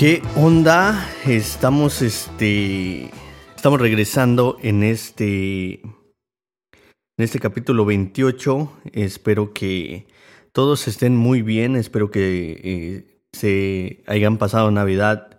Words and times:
¿Qué 0.00 0.22
onda? 0.34 1.06
Estamos 1.26 2.00
este 2.00 3.10
estamos 3.54 3.78
regresando 3.78 4.56
en 4.62 4.82
este 4.82 5.82
en 5.82 7.18
este 7.18 7.38
capítulo 7.38 7.84
28. 7.84 8.80
Espero 8.94 9.52
que 9.52 10.06
todos 10.52 10.88
estén 10.88 11.16
muy 11.16 11.42
bien. 11.42 11.76
Espero 11.76 12.10
que 12.10 12.60
eh, 12.64 13.22
se 13.34 14.02
hayan 14.06 14.38
pasado 14.38 14.70
Navidad 14.70 15.38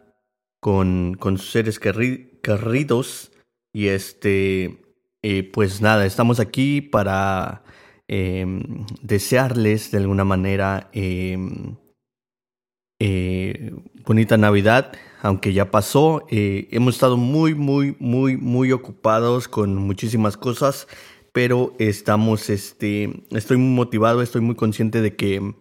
con, 0.59 1.15
con 1.15 1.39
sus 1.39 1.49
seres 1.49 1.79
querri-. 1.79 2.39
Y 3.73 3.87
este, 3.87 4.77
eh, 5.23 5.41
pues 5.51 5.81
nada, 5.81 6.05
estamos 6.05 6.39
aquí 6.39 6.81
para 6.81 7.63
em, 8.07 8.85
desearles 9.01 9.89
de 9.89 9.97
alguna 9.97 10.23
manera 10.23 10.91
em, 10.93 11.77
eh, 12.99 13.71
bonita 14.05 14.37
Navidad, 14.37 14.91
aunque 15.21 15.53
ya 15.53 15.71
pasó. 15.71 16.25
Eh, 16.29 16.67
hemos 16.71 16.95
estado 16.95 17.17
muy, 17.17 17.55
muy, 17.55 17.95
muy, 17.99 18.37
muy 18.37 18.71
ocupados 18.71 19.47
con 19.47 19.75
muchísimas 19.75 20.37
cosas, 20.37 20.87
pero 21.31 21.73
estamos, 21.79 22.49
este, 22.49 23.23
estoy 23.31 23.57
muy 23.57 23.75
motivado, 23.75 24.21
estoy 24.21 24.41
muy 24.41 24.55
consciente 24.55 25.01
de 25.01 25.15
que 25.15 25.53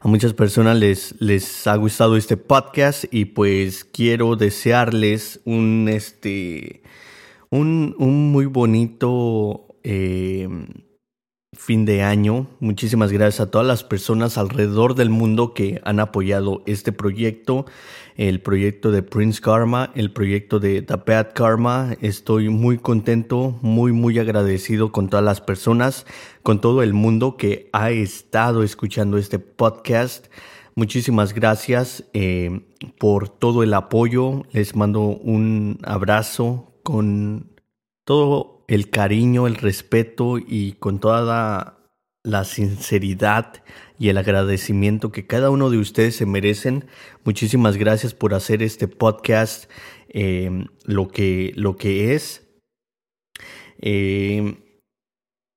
a 0.00 0.08
muchas 0.08 0.32
personas 0.34 0.78
les, 0.78 1.14
les 1.20 1.66
ha 1.66 1.76
gustado 1.76 2.16
este 2.16 2.36
podcast 2.36 3.04
y 3.10 3.26
pues 3.26 3.84
quiero 3.84 4.36
desearles 4.36 5.40
un, 5.44 5.88
este, 5.90 6.82
un, 7.50 7.94
un 7.98 8.30
muy 8.30 8.46
bonito 8.46 9.76
eh, 9.82 10.48
fin 11.66 11.84
de 11.84 12.04
año. 12.04 12.46
Muchísimas 12.60 13.10
gracias 13.10 13.40
a 13.40 13.50
todas 13.50 13.66
las 13.66 13.82
personas 13.82 14.38
alrededor 14.38 14.94
del 14.94 15.10
mundo 15.10 15.52
que 15.52 15.80
han 15.84 15.98
apoyado 15.98 16.62
este 16.64 16.92
proyecto, 16.92 17.66
el 18.14 18.40
proyecto 18.40 18.92
de 18.92 19.02
Prince 19.02 19.40
Karma, 19.40 19.90
el 19.96 20.12
proyecto 20.12 20.60
de 20.60 20.82
The 20.82 20.94
Bad 21.04 21.32
Karma. 21.34 21.96
Estoy 22.00 22.50
muy 22.50 22.78
contento, 22.78 23.58
muy, 23.62 23.90
muy 23.90 24.16
agradecido 24.20 24.92
con 24.92 25.08
todas 25.08 25.24
las 25.24 25.40
personas, 25.40 26.06
con 26.44 26.60
todo 26.60 26.84
el 26.84 26.94
mundo 26.94 27.36
que 27.36 27.68
ha 27.72 27.90
estado 27.90 28.62
escuchando 28.62 29.18
este 29.18 29.40
podcast. 29.40 30.28
Muchísimas 30.76 31.34
gracias 31.34 32.04
eh, 32.12 32.60
por 32.96 33.28
todo 33.28 33.64
el 33.64 33.74
apoyo. 33.74 34.44
Les 34.52 34.76
mando 34.76 35.00
un 35.00 35.80
abrazo 35.82 36.70
con 36.84 37.55
todo 38.06 38.64
el 38.68 38.88
cariño, 38.88 39.48
el 39.48 39.56
respeto 39.56 40.38
y 40.38 40.74
con 40.74 41.00
toda 41.00 41.80
la, 42.22 42.44
sinceridad 42.44 43.64
y 43.98 44.08
el 44.08 44.18
agradecimiento 44.18 45.10
que 45.10 45.26
cada 45.26 45.50
uno 45.50 45.70
de 45.70 45.78
ustedes 45.78 46.14
se 46.14 46.24
merecen. 46.24 46.86
Muchísimas 47.24 47.76
gracias 47.76 48.14
por 48.14 48.32
hacer 48.32 48.62
este 48.62 48.86
podcast 48.86 49.68
eh, 50.08 50.66
lo, 50.84 51.08
que, 51.08 51.52
lo 51.56 51.76
que 51.76 52.14
es. 52.14 52.46
Eh, 53.80 54.65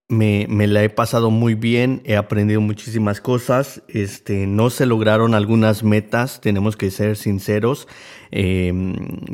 me, 0.09 0.47
me, 0.49 0.65
la 0.65 0.83
he 0.83 0.89
pasado 0.89 1.29
muy 1.29 1.53
bien, 1.53 2.01
he 2.03 2.15
aprendido 2.15 2.59
muchísimas 2.61 3.21
cosas. 3.21 3.83
Este, 3.87 4.47
no 4.47 4.71
se 4.71 4.87
lograron 4.87 5.35
algunas 5.35 5.83
metas, 5.83 6.41
tenemos 6.41 6.75
que 6.75 6.89
ser 6.89 7.15
sinceros, 7.15 7.87
eh, 8.31 8.73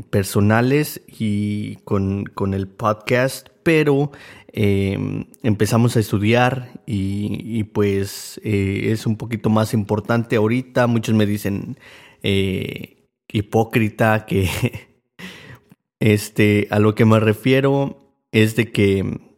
personales 0.09 1.01
y 1.07 1.77
con, 1.77 2.25
con, 2.25 2.53
el 2.53 2.67
podcast, 2.67 3.47
pero 3.63 4.11
eh, 4.51 5.25
empezamos 5.43 5.95
a 5.95 6.01
estudiar 6.01 6.81
y, 6.85 7.39
y 7.41 7.63
pues 7.63 8.41
eh, 8.43 8.91
es 8.91 9.05
un 9.05 9.15
poquito 9.15 9.49
más 9.49 9.73
importante 9.73 10.35
ahorita. 10.35 10.87
Muchos 10.87 11.15
me 11.15 11.25
dicen 11.25 11.77
eh, 12.21 13.07
hipócrita 13.31 14.25
que 14.25 14.49
este, 15.99 16.67
a 16.69 16.79
lo 16.79 16.95
que 16.95 17.05
me 17.05 17.19
refiero 17.21 18.13
es 18.31 18.57
de 18.57 18.71
que 18.71 19.34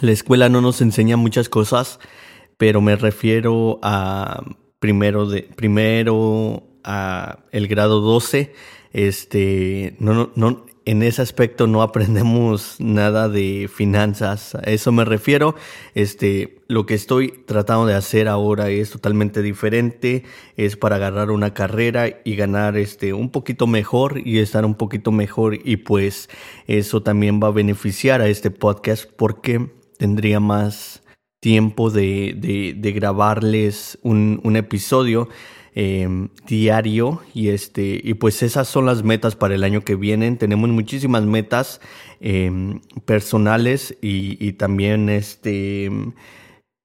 la 0.00 0.12
escuela 0.12 0.48
no 0.48 0.60
nos 0.60 0.80
enseña 0.80 1.16
muchas 1.16 1.48
cosas, 1.48 1.98
pero 2.56 2.80
me 2.80 2.96
refiero 2.96 3.78
a 3.82 4.42
primero 4.78 5.26
de 5.26 5.42
primero 5.42 6.64
a 6.84 7.38
el 7.52 7.68
grado 7.68 8.00
12, 8.00 8.52
este 8.92 9.96
no 9.98 10.30
no, 10.34 10.66
en 10.84 11.02
ese 11.02 11.22
aspecto 11.22 11.66
no 11.66 11.82
aprendemos 11.82 12.76
nada 12.78 13.28
de 13.28 13.70
finanzas, 13.72 14.54
a 14.54 14.60
eso 14.62 14.92
me 14.92 15.04
refiero. 15.04 15.54
Este, 15.94 16.60
lo 16.68 16.86
que 16.86 16.94
estoy 16.94 17.44
tratando 17.46 17.86
de 17.86 17.94
hacer 17.94 18.28
ahora 18.28 18.70
es 18.70 18.90
totalmente 18.90 19.42
diferente, 19.42 20.24
es 20.56 20.76
para 20.76 20.96
agarrar 20.96 21.30
una 21.30 21.54
carrera 21.54 22.20
y 22.24 22.36
ganar 22.36 22.76
este 22.76 23.12
un 23.12 23.30
poquito 23.30 23.66
mejor 23.66 24.20
y 24.24 24.38
estar 24.38 24.64
un 24.64 24.74
poquito 24.74 25.12
mejor 25.12 25.58
y 25.64 25.76
pues 25.76 26.28
eso 26.66 27.02
también 27.02 27.40
va 27.42 27.48
a 27.48 27.52
beneficiar 27.52 28.20
a 28.20 28.28
este 28.28 28.50
podcast 28.50 29.08
porque 29.16 29.70
tendría 30.02 30.40
más 30.40 31.00
tiempo 31.38 31.88
de, 31.92 32.34
de, 32.76 32.92
grabarles 32.92 34.00
un, 34.02 34.56
episodio 34.56 35.28
eh, 35.76 36.08
diario. 36.44 37.22
Y 37.34 37.50
este 37.50 38.00
y 38.02 38.14
pues 38.14 38.42
esas 38.42 38.66
son 38.66 38.86
las 38.86 39.04
metas 39.04 39.36
para 39.36 39.54
el 39.54 39.62
año 39.62 39.82
que 39.82 39.94
vienen 39.94 40.38
tenemos 40.38 40.68
muchísimas 40.70 41.22
metas 41.22 41.80
eh, 42.20 42.50
personales 43.04 43.96
y, 44.02 44.44
y, 44.44 44.54
también 44.54 45.08
este 45.08 45.88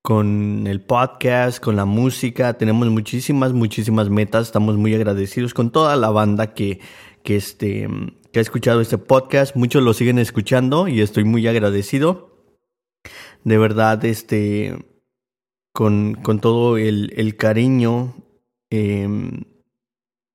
con 0.03 0.67
el 0.67 0.81
podcast 0.81 1.59
con 1.59 1.75
la 1.75 1.85
música. 1.85 2.53
Tenemos 2.53 2.87
muchísimas 2.89 3.51
muchísimas 3.51 4.11
metas. 4.11 4.45
Estamos 4.45 4.77
muy 4.77 4.93
agradecidos 4.93 5.55
con 5.55 5.71
toda 5.71 5.95
la 5.95 6.11
banda 6.11 6.53
que 6.53 6.81
que 7.23 7.35
este 7.35 7.89
que 8.31 8.37
ha 8.37 8.43
escuchado 8.43 8.79
este 8.79 8.99
podcast. 8.99 9.55
Muchos 9.55 9.81
lo 9.81 9.95
siguen 9.95 10.19
escuchando 10.19 10.87
y 10.87 11.01
estoy 11.01 11.23
muy 11.23 11.47
agradecido 11.47 12.36
de 13.47 13.57
verdad, 13.57 14.03
este, 14.03 14.75
con, 15.71 16.15
con 16.15 16.41
todo 16.41 16.77
el, 16.77 17.13
el 17.15 17.37
cariño 17.37 18.13
eh, 18.69 19.07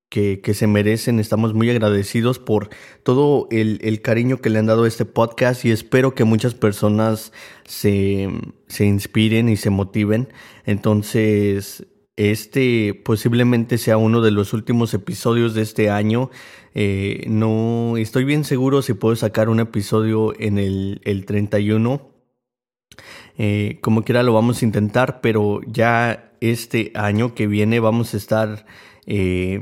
que, 0.09 0.41
que, 0.41 0.55
se 0.55 0.65
merecen, 0.65 1.19
estamos 1.19 1.53
muy 1.53 1.69
agradecidos 1.69 2.39
por 2.39 2.69
todo 3.03 3.47
el, 3.51 3.79
el, 3.83 4.01
cariño 4.01 4.41
que 4.41 4.49
le 4.49 4.57
han 4.57 4.65
dado 4.65 4.85
a 4.85 4.87
este 4.87 5.05
podcast 5.05 5.63
y 5.63 5.69
espero 5.69 6.15
que 6.15 6.23
muchas 6.23 6.55
personas 6.55 7.33
se, 7.65 8.29
se 8.65 8.85
inspiren 8.85 9.47
y 9.47 9.57
se 9.57 9.69
motiven. 9.69 10.33
Entonces, 10.65 11.85
este 12.15 12.95
posiblemente 12.95 13.77
sea 13.77 13.97
uno 13.97 14.21
de 14.21 14.31
los 14.31 14.53
últimos 14.53 14.91
episodios 14.95 15.53
de 15.53 15.61
este 15.61 15.91
año. 15.91 16.31
Eh, 16.73 17.25
no 17.27 17.95
estoy 17.95 18.23
bien 18.23 18.43
seguro 18.43 18.81
si 18.81 18.95
puedo 18.95 19.15
sacar 19.15 19.49
un 19.49 19.59
episodio 19.59 20.33
en 20.39 20.57
el, 20.57 20.99
el 21.03 21.27
31 21.27 22.12
eh, 23.37 23.79
como 23.81 24.03
quiera 24.03 24.23
lo 24.23 24.33
vamos 24.33 24.61
a 24.61 24.65
intentar, 24.65 25.21
pero 25.21 25.61
ya 25.65 26.31
este 26.41 26.91
año 26.95 27.33
que 27.33 27.47
viene 27.47 27.79
vamos 27.79 28.13
a 28.13 28.17
estar 28.17 28.65
eh, 29.05 29.59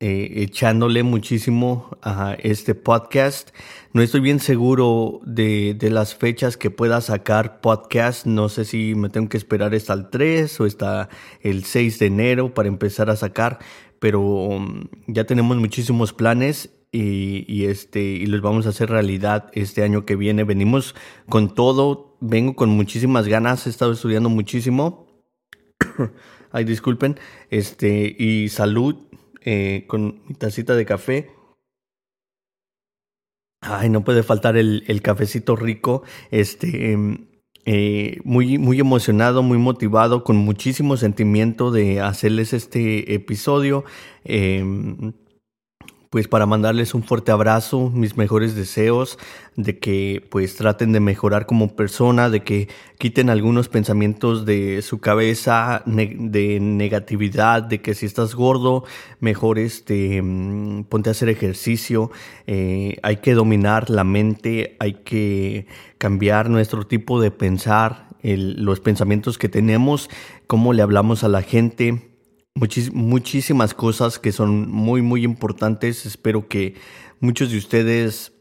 eh, 0.00 0.42
echándole 0.42 1.02
muchísimo 1.02 1.98
a 2.02 2.36
este 2.40 2.74
podcast. 2.74 3.50
No 3.92 4.00
estoy 4.00 4.20
bien 4.20 4.38
seguro 4.38 5.20
de, 5.24 5.74
de, 5.74 5.90
las 5.90 6.14
fechas 6.14 6.56
que 6.56 6.70
pueda 6.70 7.00
sacar 7.00 7.60
podcast. 7.60 8.24
No 8.24 8.48
sé 8.48 8.64
si 8.64 8.94
me 8.94 9.08
tengo 9.08 9.28
que 9.28 9.36
esperar 9.36 9.74
hasta 9.74 9.94
el 9.94 10.08
3 10.08 10.60
o 10.60 10.64
hasta 10.64 11.08
el 11.40 11.64
6 11.64 11.98
de 11.98 12.06
enero 12.06 12.54
para 12.54 12.68
empezar 12.68 13.10
a 13.10 13.16
sacar, 13.16 13.58
pero 13.98 14.20
um, 14.22 14.84
ya 15.08 15.24
tenemos 15.24 15.56
muchísimos 15.56 16.12
planes 16.12 16.70
y, 16.90 17.66
este, 17.66 18.00
y 18.00 18.26
los 18.26 18.40
vamos 18.40 18.66
a 18.66 18.70
hacer 18.70 18.90
realidad 18.90 19.50
este 19.52 19.82
año 19.82 20.06
que 20.06 20.16
viene. 20.16 20.44
Venimos 20.44 20.94
con 21.28 21.54
todo, 21.54 22.16
vengo 22.20 22.56
con 22.56 22.70
muchísimas 22.70 23.28
ganas, 23.28 23.66
he 23.66 23.70
estado 23.70 23.92
estudiando 23.92 24.28
muchísimo. 24.28 25.06
Ay, 26.50 26.64
disculpen. 26.64 27.18
Este, 27.50 28.14
y 28.18 28.48
salud 28.48 28.96
eh, 29.42 29.84
con 29.86 30.22
mi 30.26 30.34
tacita 30.34 30.74
de 30.74 30.86
café. 30.86 31.30
Ay, 33.60 33.90
no 33.90 34.04
puede 34.04 34.22
faltar 34.22 34.56
el, 34.56 34.84
el 34.86 35.02
cafecito 35.02 35.56
rico. 35.56 36.04
Este, 36.30 36.92
em, 36.92 37.28
eh, 37.70 38.20
muy, 38.24 38.56
muy 38.56 38.80
emocionado, 38.80 39.42
muy 39.42 39.58
motivado, 39.58 40.24
con 40.24 40.36
muchísimo 40.36 40.96
sentimiento 40.96 41.70
de 41.70 42.00
hacerles 42.00 42.54
este 42.54 43.12
episodio. 43.12 43.84
Em, 44.24 45.12
pues 46.10 46.26
para 46.26 46.46
mandarles 46.46 46.94
un 46.94 47.02
fuerte 47.02 47.32
abrazo, 47.32 47.90
mis 47.90 48.16
mejores 48.16 48.54
deseos, 48.54 49.18
de 49.56 49.78
que 49.78 50.26
pues 50.30 50.56
traten 50.56 50.92
de 50.92 51.00
mejorar 51.00 51.44
como 51.44 51.76
persona, 51.76 52.30
de 52.30 52.40
que 52.40 52.68
quiten 52.96 53.28
algunos 53.28 53.68
pensamientos 53.68 54.46
de 54.46 54.80
su 54.82 55.00
cabeza 55.00 55.82
de 55.84 56.60
negatividad, 56.60 57.62
de 57.62 57.82
que 57.82 57.94
si 57.94 58.06
estás 58.06 58.34
gordo, 58.34 58.84
mejor 59.20 59.58
este, 59.58 60.22
mm, 60.22 60.84
ponte 60.84 61.10
a 61.10 61.12
hacer 61.12 61.28
ejercicio, 61.28 62.10
eh, 62.46 62.96
hay 63.02 63.16
que 63.16 63.34
dominar 63.34 63.90
la 63.90 64.04
mente, 64.04 64.76
hay 64.80 64.94
que 64.94 65.66
cambiar 65.98 66.48
nuestro 66.48 66.86
tipo 66.86 67.20
de 67.20 67.30
pensar, 67.30 68.08
los 68.22 68.80
pensamientos 68.80 69.38
que 69.38 69.48
tenemos, 69.48 70.10
cómo 70.46 70.72
le 70.72 70.82
hablamos 70.82 71.22
a 71.22 71.28
la 71.28 71.42
gente, 71.42 72.07
muchísimas 72.54 73.74
cosas 73.74 74.18
que 74.18 74.32
son 74.32 74.70
muy, 74.70 75.02
muy 75.02 75.24
importantes. 75.24 76.06
Espero 76.06 76.48
que 76.48 76.74
muchos 77.20 77.50
de 77.50 77.58
ustedes 77.58 78.32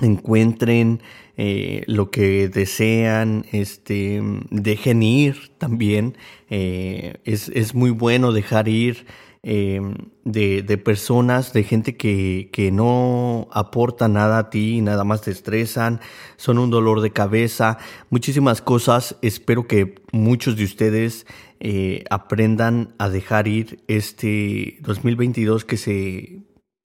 encuentren 0.00 1.02
eh, 1.36 1.82
lo 1.86 2.10
que 2.10 2.48
desean, 2.48 3.46
este, 3.52 4.20
dejen 4.50 5.02
ir 5.02 5.52
también. 5.58 6.16
Eh, 6.50 7.20
es, 7.24 7.48
es, 7.50 7.74
muy 7.74 7.90
bueno 7.90 8.32
dejar 8.32 8.68
ir 8.68 9.06
eh, 9.42 9.80
de, 10.24 10.62
de, 10.62 10.78
personas, 10.78 11.52
de 11.52 11.62
gente 11.62 11.96
que, 11.96 12.50
que, 12.52 12.70
no 12.70 13.48
aporta 13.52 14.08
nada 14.08 14.38
a 14.38 14.50
ti, 14.50 14.80
nada 14.80 15.04
más 15.04 15.22
te 15.22 15.30
estresan, 15.30 16.00
son 16.36 16.58
un 16.58 16.70
dolor 16.70 17.00
de 17.00 17.12
cabeza, 17.12 17.78
muchísimas 18.10 18.60
cosas. 18.60 19.16
Espero 19.22 19.66
que 19.66 19.94
muchos 20.12 20.56
de 20.56 20.64
ustedes 20.64 21.26
eh, 21.60 22.04
aprendan 22.10 22.94
a 22.98 23.08
dejar 23.08 23.48
ir 23.48 23.82
este 23.88 24.78
2022 24.82 25.64
que 25.64 25.76
se 25.76 26.42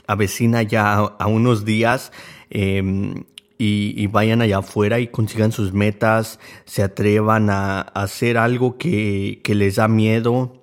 avecina 0.07 0.63
ya 0.63 0.93
a, 0.95 1.27
unos 1.27 1.63
días 1.63 2.11
em, 2.49 3.25
y, 3.59 4.07
vayan 4.07 4.41
allá 4.41 4.57
afuera 4.57 4.99
y 4.99 5.07
consigan 5.07 5.51
sus 5.51 5.73
metas, 5.73 6.39
se 6.65 6.83
atrevan 6.83 7.49
a, 7.51 7.81
hacer 7.81 8.37
algo 8.37 8.77
que, 8.77 9.41
les 9.45 9.75
da 9.75 9.87
miedo, 9.87 10.62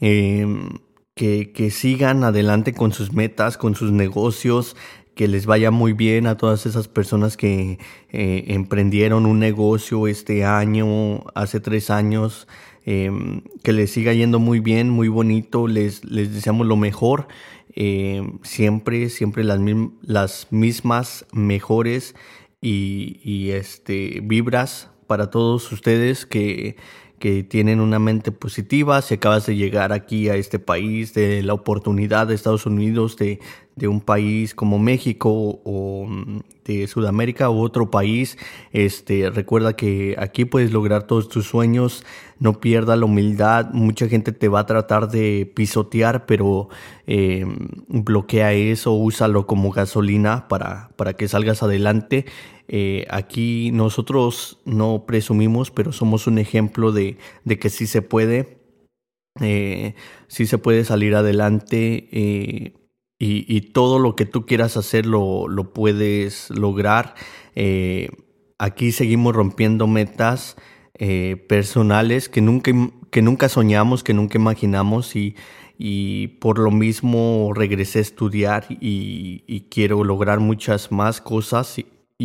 em, 0.00 0.78
que, 1.14 1.52
que 1.52 1.70
sigan 1.70 2.24
adelante 2.24 2.72
con 2.72 2.92
sus 2.92 3.12
metas, 3.12 3.56
con 3.56 3.74
sus 3.74 3.92
negocios, 3.92 4.76
que 5.14 5.28
les 5.28 5.46
vaya 5.46 5.70
muy 5.70 5.92
bien 5.92 6.26
a 6.26 6.36
todas 6.36 6.66
esas 6.66 6.88
personas 6.88 7.36
que 7.36 7.78
eh, 8.10 8.44
emprendieron 8.48 9.26
un 9.26 9.38
negocio 9.38 10.06
este 10.06 10.44
año, 10.44 11.24
hace 11.34 11.60
tres 11.60 11.90
años, 11.90 12.46
Em, 12.86 13.42
que 13.62 13.72
les 13.72 13.90
siga 13.90 14.14
yendo 14.14 14.38
muy 14.38 14.60
bien, 14.60 14.88
muy 14.88 15.08
bonito, 15.08 15.66
les, 15.66 16.04
les 16.04 16.32
deseamos 16.32 16.66
lo 16.66 16.76
mejor, 16.76 17.28
em, 17.74 18.38
siempre, 18.42 19.10
siempre 19.10 19.44
las, 19.44 19.60
las 20.02 20.48
mismas 20.50 21.26
mejores 21.32 22.14
y, 22.62 23.20
y, 23.22 23.50
este, 23.50 24.20
vibras 24.22 24.90
para 25.06 25.30
todos 25.30 25.70
ustedes 25.72 26.24
que, 26.24 26.76
que 27.20 27.44
tienen 27.44 27.80
una 27.80 27.98
mente 27.98 28.32
positiva, 28.32 29.02
si 29.02 29.14
acabas 29.14 29.44
de 29.44 29.54
llegar 29.54 29.92
aquí 29.92 30.30
a 30.30 30.36
este 30.36 30.58
país, 30.58 31.12
de 31.12 31.42
la 31.42 31.52
oportunidad 31.52 32.26
de 32.26 32.34
Estados 32.34 32.64
Unidos, 32.64 33.18
de, 33.18 33.40
de 33.76 33.88
un 33.88 34.00
país 34.00 34.54
como 34.54 34.78
México 34.78 35.60
o 35.62 36.06
mm, 36.08 36.40
de 36.64 36.86
Sudamérica 36.86 37.50
u 37.50 37.60
otro 37.60 37.90
país, 37.90 38.38
este, 38.72 39.28
recuerda 39.28 39.74
que 39.74 40.16
aquí 40.18 40.46
puedes 40.46 40.72
lograr 40.72 41.02
todos 41.02 41.28
tus 41.28 41.46
sueños, 41.46 42.04
no 42.38 42.58
pierda 42.58 42.96
la 42.96 43.04
humildad, 43.04 43.70
mucha 43.74 44.08
gente 44.08 44.32
te 44.32 44.48
va 44.48 44.60
a 44.60 44.66
tratar 44.66 45.10
de 45.10 45.50
pisotear, 45.54 46.24
pero 46.24 46.70
eh, 47.06 47.44
bloquea 47.88 48.54
eso, 48.54 48.92
úsalo 48.92 49.46
como 49.46 49.72
gasolina 49.72 50.48
para, 50.48 50.88
para 50.96 51.12
que 51.12 51.28
salgas 51.28 51.62
adelante. 51.62 52.24
Eh, 52.72 53.04
aquí 53.10 53.72
nosotros 53.72 54.60
no 54.64 55.04
presumimos, 55.04 55.72
pero 55.72 55.90
somos 55.90 56.28
un 56.28 56.38
ejemplo 56.38 56.92
de, 56.92 57.18
de 57.44 57.58
que 57.58 57.68
sí 57.68 57.88
se 57.88 58.00
puede. 58.00 58.58
Eh, 59.40 59.94
sí 60.28 60.46
se 60.46 60.56
puede 60.56 60.84
salir 60.84 61.16
adelante 61.16 62.08
eh, 62.12 62.74
y, 63.18 63.44
y, 63.56 63.60
todo 63.72 63.98
lo 63.98 64.14
que 64.14 64.24
tú 64.24 64.46
quieras 64.46 64.76
hacer 64.76 65.04
lo, 65.06 65.46
puedes 65.74 66.50
lograr. 66.50 67.14
Aquí 68.58 68.92
seguimos 68.92 69.34
rompiendo 69.34 69.86
metas 69.86 70.56
personales 71.48 72.28
que 72.28 72.40
nunca, 72.40 72.72
que 73.10 73.22
nunca 73.22 73.48
soñamos, 73.48 74.04
que 74.04 74.14
nunca 74.14 74.38
imaginamos 74.38 75.16
y, 75.16 75.34
y 75.76 76.28
por 76.28 76.58
lo 76.58 76.70
mismo 76.70 77.52
regresé 77.54 78.00
a 78.00 78.02
estudiar 78.02 78.66
y, 78.68 79.66
quiero 79.70 80.04
lograr 80.04 80.38
muchas 80.38 80.92
más 80.92 81.20
cosas 81.20 81.78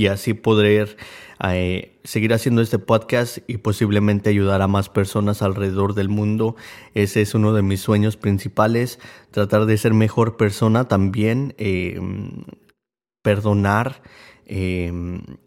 así 0.08 0.34
poder 0.34 0.98
eh, 1.44 2.00
seguir 2.04 2.34
haciendo 2.34 2.62
este 2.62 2.80
podcast 2.80 3.40
y 3.48 3.58
posiblemente 3.58 4.30
ayudar 4.30 4.62
a 4.62 4.68
más 4.68 4.90
personas 4.90 5.42
alrededor 5.42 5.94
del 5.94 6.10
mundo. 6.10 6.56
Ese 6.94 7.22
es 7.22 7.34
uno 7.34 7.54
de 7.54 7.62
mis 7.62 7.82
sueños 7.82 8.16
principales, 8.18 9.00
tratar 9.32 9.66
de 9.66 9.78
ser 9.78 9.94
mejor 9.94 10.38
persona 10.38 10.88
también, 10.88 11.54
eh, 11.58 12.00
perdonar, 13.22 14.02
eh, 14.46 14.92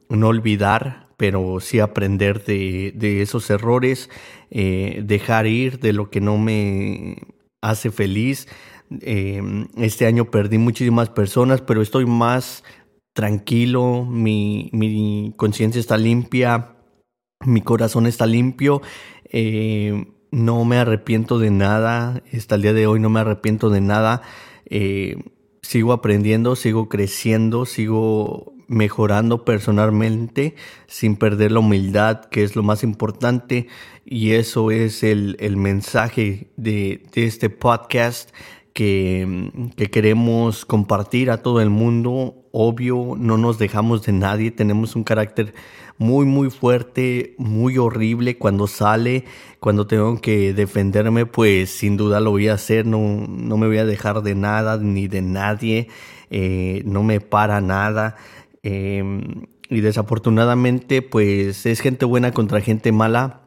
no 0.09 0.29
olvidar, 0.29 1.09
pero 1.17 1.61
sí 1.61 1.81
aprender 1.81 2.45
de, 2.45 2.93
de 2.95 3.23
esos 3.23 3.51
errores, 3.51 4.09
dejar 4.51 5.47
ir 5.47 5.79
de 5.81 5.93
lo 5.93 6.11
que 6.11 6.21
no 6.21 6.39
me 6.39 7.19
hace 7.61 7.91
feliz. 7.91 8.47
este 9.77 10.07
año 10.07 10.31
perdí 10.31 10.59
muchísimas 10.59 11.11
personas, 11.11 11.61
pero 11.61 11.83
estoy 11.83 12.07
más 12.07 12.63
tranquilo, 13.19 14.05
mi, 14.05 14.71
mi 14.73 15.35
conciencia 15.37 15.81
está 15.81 15.97
limpia, 15.97 16.77
mi 17.45 17.63
corazón 17.63 18.07
está 18.07 18.27
limpio, 18.27 18.81
eh, 19.25 20.07
no 20.31 20.65
me 20.65 20.77
arrepiento 20.77 21.41
de 21.41 21.51
nada, 21.51 22.23
hasta 22.33 22.55
el 22.55 22.63
día 22.63 22.73
de 22.75 22.87
hoy 22.87 23.01
no 23.01 23.11
me 23.11 23.19
arrepiento 23.19 23.71
de 23.71 23.81
nada, 23.81 24.23
eh, 24.67 25.17
sigo 25.63 25.93
aprendiendo, 25.93 26.55
sigo 26.55 26.89
creciendo, 26.89 27.67
sigo 27.67 28.53
mejorando 28.69 29.45
personalmente 29.45 30.55
sin 30.87 31.17
perder 31.17 31.51
la 31.51 31.59
humildad, 31.59 32.27
que 32.27 32.45
es 32.45 32.55
lo 32.55 32.63
más 32.63 32.85
importante, 32.85 33.67
y 34.05 34.35
eso 34.35 34.71
es 34.71 35.03
el, 35.03 35.37
el 35.41 35.57
mensaje 35.57 36.53
de, 36.57 37.03
de 37.13 37.27
este 37.27 37.51
podcast 37.51 38.31
que, 38.73 39.51
que, 39.77 39.91
queremos 39.91 40.65
compartir 40.65 41.33
a 41.33 41.43
todo 41.43 41.61
el 41.61 41.69
mundo. 41.69 42.38
Obvio, 42.53 43.15
no 43.19 43.37
nos 43.37 43.59
dejamos 43.59 44.05
de 44.05 44.13
nadie, 44.13 44.51
tenemos 44.51 44.97
un 44.97 45.05
carácter 45.05 45.55
muy, 45.99 46.27
muy 46.27 46.51
fuerte, 46.51 47.35
muy 47.39 47.79
horrible. 47.79 48.39
Cuando 48.39 48.67
sale, 48.67 49.25
cuando 49.61 49.87
tengo 49.87 50.21
que 50.21 50.55
defenderme, 50.55 51.27
pues 51.27 51.71
sin 51.71 51.97
duda 51.97 52.21
lo 52.21 52.31
voy 52.31 52.49
a 52.49 52.55
hacer, 52.55 52.87
no, 52.87 53.27
no 53.29 53.57
me 53.57 53.67
voy 53.67 53.79
a 53.79 53.85
dejar 53.85 54.23
de 54.23 54.35
nada 54.35 54.79
ni 54.79 55.09
de 55.09 55.23
nadie, 55.23 55.89
eh, 56.31 56.83
no 56.85 57.03
me 57.03 57.21
para 57.21 57.61
nada. 57.61 58.17
Em, 58.63 59.47
y 59.71 59.81
desafortunadamente, 59.81 61.03
pues 61.03 61.67
es 61.67 61.81
gente 61.81 62.05
buena 62.05 62.33
contra 62.33 62.61
gente 62.61 62.93
mala 62.93 63.43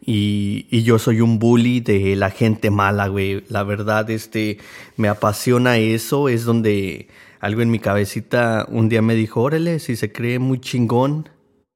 y, 0.00 0.66
y, 0.70 0.84
yo 0.84 0.98
soy 0.98 1.20
un 1.20 1.38
bully 1.38 1.80
de 1.80 2.16
la 2.16 2.30
gente 2.30 2.70
mala, 2.70 3.08
güey. 3.08 3.44
La 3.48 3.62
verdad, 3.62 4.08
este, 4.10 4.58
me 4.96 5.08
apasiona 5.08 5.76
eso. 5.78 6.28
Es 6.30 6.44
donde 6.44 7.08
algo 7.40 7.62
en 7.62 7.70
mi 7.70 7.78
cabecita 7.78 8.66
un 8.68 8.88
día 8.88 9.02
me 9.02 9.14
dijo, 9.14 9.42
órale, 9.42 9.78
si 9.78 9.96
se 9.96 10.12
cree 10.12 10.38
muy 10.38 10.60
chingón, 10.60 11.28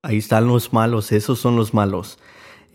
ahí 0.03 0.19
están 0.19 0.47
los 0.47 0.73
malos, 0.73 1.13
esos 1.13 1.39
son 1.39 1.57
los 1.57 1.75
malos. 1.75 2.19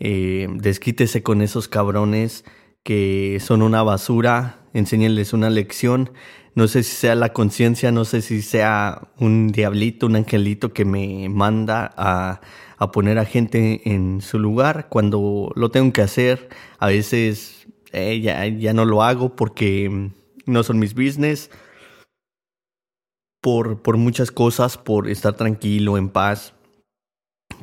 Eh, 0.00 0.48
desquítese 0.50 1.22
con 1.22 1.42
esos 1.42 1.68
cabrones 1.68 2.44
que 2.82 3.38
son 3.40 3.62
una 3.62 3.82
basura, 3.82 4.60
enséñenles 4.72 5.32
una 5.32 5.50
lección. 5.50 6.12
No 6.54 6.68
sé 6.68 6.82
si 6.82 6.94
sea 6.94 7.14
la 7.14 7.32
conciencia, 7.32 7.92
no 7.92 8.04
sé 8.04 8.22
si 8.22 8.42
sea 8.42 9.08
un 9.18 9.48
diablito, 9.48 10.06
un 10.06 10.16
angelito 10.16 10.72
que 10.72 10.84
me 10.84 11.28
manda 11.28 11.92
a 11.96 12.40
a 12.78 12.92
poner 12.92 13.18
a 13.18 13.24
gente 13.24 13.82
en 13.84 14.20
su 14.20 14.38
lugar 14.38 14.86
cuando 14.88 15.52
lo 15.56 15.70
tengo 15.70 15.92
que 15.92 16.02
hacer. 16.02 16.48
A 16.78 16.86
veces 16.86 17.66
eh, 17.92 18.20
ya, 18.20 18.46
ya 18.46 18.72
no 18.72 18.84
lo 18.84 19.02
hago 19.02 19.34
porque 19.34 20.10
no 20.46 20.62
son 20.62 20.78
mis 20.78 20.94
business. 20.94 21.50
Por, 23.40 23.82
por 23.82 23.96
muchas 23.96 24.30
cosas, 24.30 24.76
por 24.78 25.08
estar 25.08 25.34
tranquilo, 25.34 25.98
en 25.98 26.08
paz. 26.08 26.54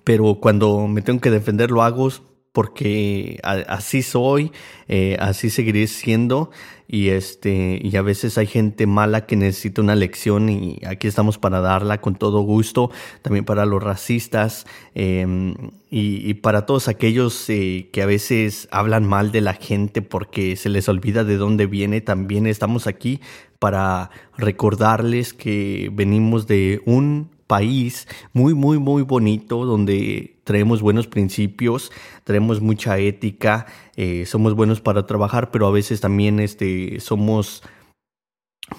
Pero 0.03 0.35
cuando 0.35 0.87
me 0.87 1.01
tengo 1.01 1.21
que 1.21 1.31
defender 1.31 1.71
lo 1.71 1.83
hago 1.83 2.09
porque 2.55 3.37
así 3.43 4.01
soy, 4.01 4.53
eh, 4.87 5.17
así 5.19 5.49
seguiré 5.49 5.87
siendo 5.87 6.51
y 6.87 7.09
este 7.09 7.81
y 7.83 7.97
a 7.97 8.01
veces 8.01 8.37
hay 8.37 8.47
gente 8.47 8.87
mala 8.87 9.25
que 9.25 9.35
necesita 9.35 9.81
una 9.81 9.93
lección 9.93 10.47
y 10.47 10.79
aquí 10.87 11.09
estamos 11.09 11.37
para 11.37 11.59
darla 11.59 11.99
con 11.99 12.15
todo 12.15 12.39
gusto, 12.43 12.91
también 13.21 13.43
para 13.43 13.65
los 13.65 13.83
racistas 13.83 14.65
em, 14.93 15.53
y, 15.91 16.35
para 16.35 16.65
todos 16.65 16.87
aquellos 16.87 17.49
eh, 17.49 17.89
que 17.91 18.01
a 18.01 18.05
veces 18.05 18.69
hablan 18.71 19.05
mal 19.05 19.33
de 19.33 19.41
la 19.41 19.55
gente 19.55 20.01
porque 20.01 20.55
se 20.55 20.69
les 20.69 20.87
olvida 20.87 21.25
de 21.25 21.35
dónde 21.35 21.65
viene, 21.65 21.99
también 21.99 22.47
estamos 22.47 22.87
aquí 22.87 23.19
para 23.59 24.11
recordarles 24.37 25.33
que 25.33 25.89
venimos 25.91 26.47
de 26.47 26.81
un 26.85 27.34
país 27.47 28.07
muy, 28.33 28.53
muy, 28.53 28.79
muy 28.79 29.03
bonito 29.03 29.65
donde 29.65 30.35
traemos 30.45 30.81
buenos 30.81 31.07
principios, 31.07 31.91
traemos 32.23 32.61
mucha 32.61 32.97
ética, 32.99 33.65
eh, 33.95 34.25
somos 34.25 34.55
buenos 34.55 34.79
para 34.79 35.05
trabajar, 35.05 35.51
pero 35.51 35.67
a 35.67 35.71
veces 35.71 36.01
también 36.01 36.39
este, 36.39 36.99
somos, 36.99 37.63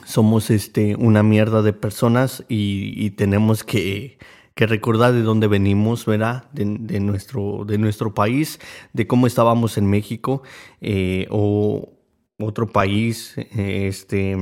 somos 0.04 0.50
este, 0.50 0.96
una 0.96 1.22
mierda 1.22 1.62
de 1.62 1.72
personas 1.72 2.44
y, 2.48 3.10
tenemos 3.10 3.64
que, 3.64 4.18
que, 4.54 4.66
recordar 4.66 5.12
de 5.12 5.22
dónde 5.22 5.48
venimos, 5.48 6.06
¿verdad? 6.06 6.48
De, 6.52 7.00
nuestro, 7.00 7.64
de 7.66 7.78
nuestro 7.78 8.14
país, 8.14 8.60
de 8.92 9.06
cómo 9.06 9.26
estábamos 9.26 9.76
en 9.76 9.86
México 9.86 10.42
eh, 10.80 11.26
o 11.30 11.92
otro 12.38 12.68
país, 12.68 13.34
este, 13.56 14.36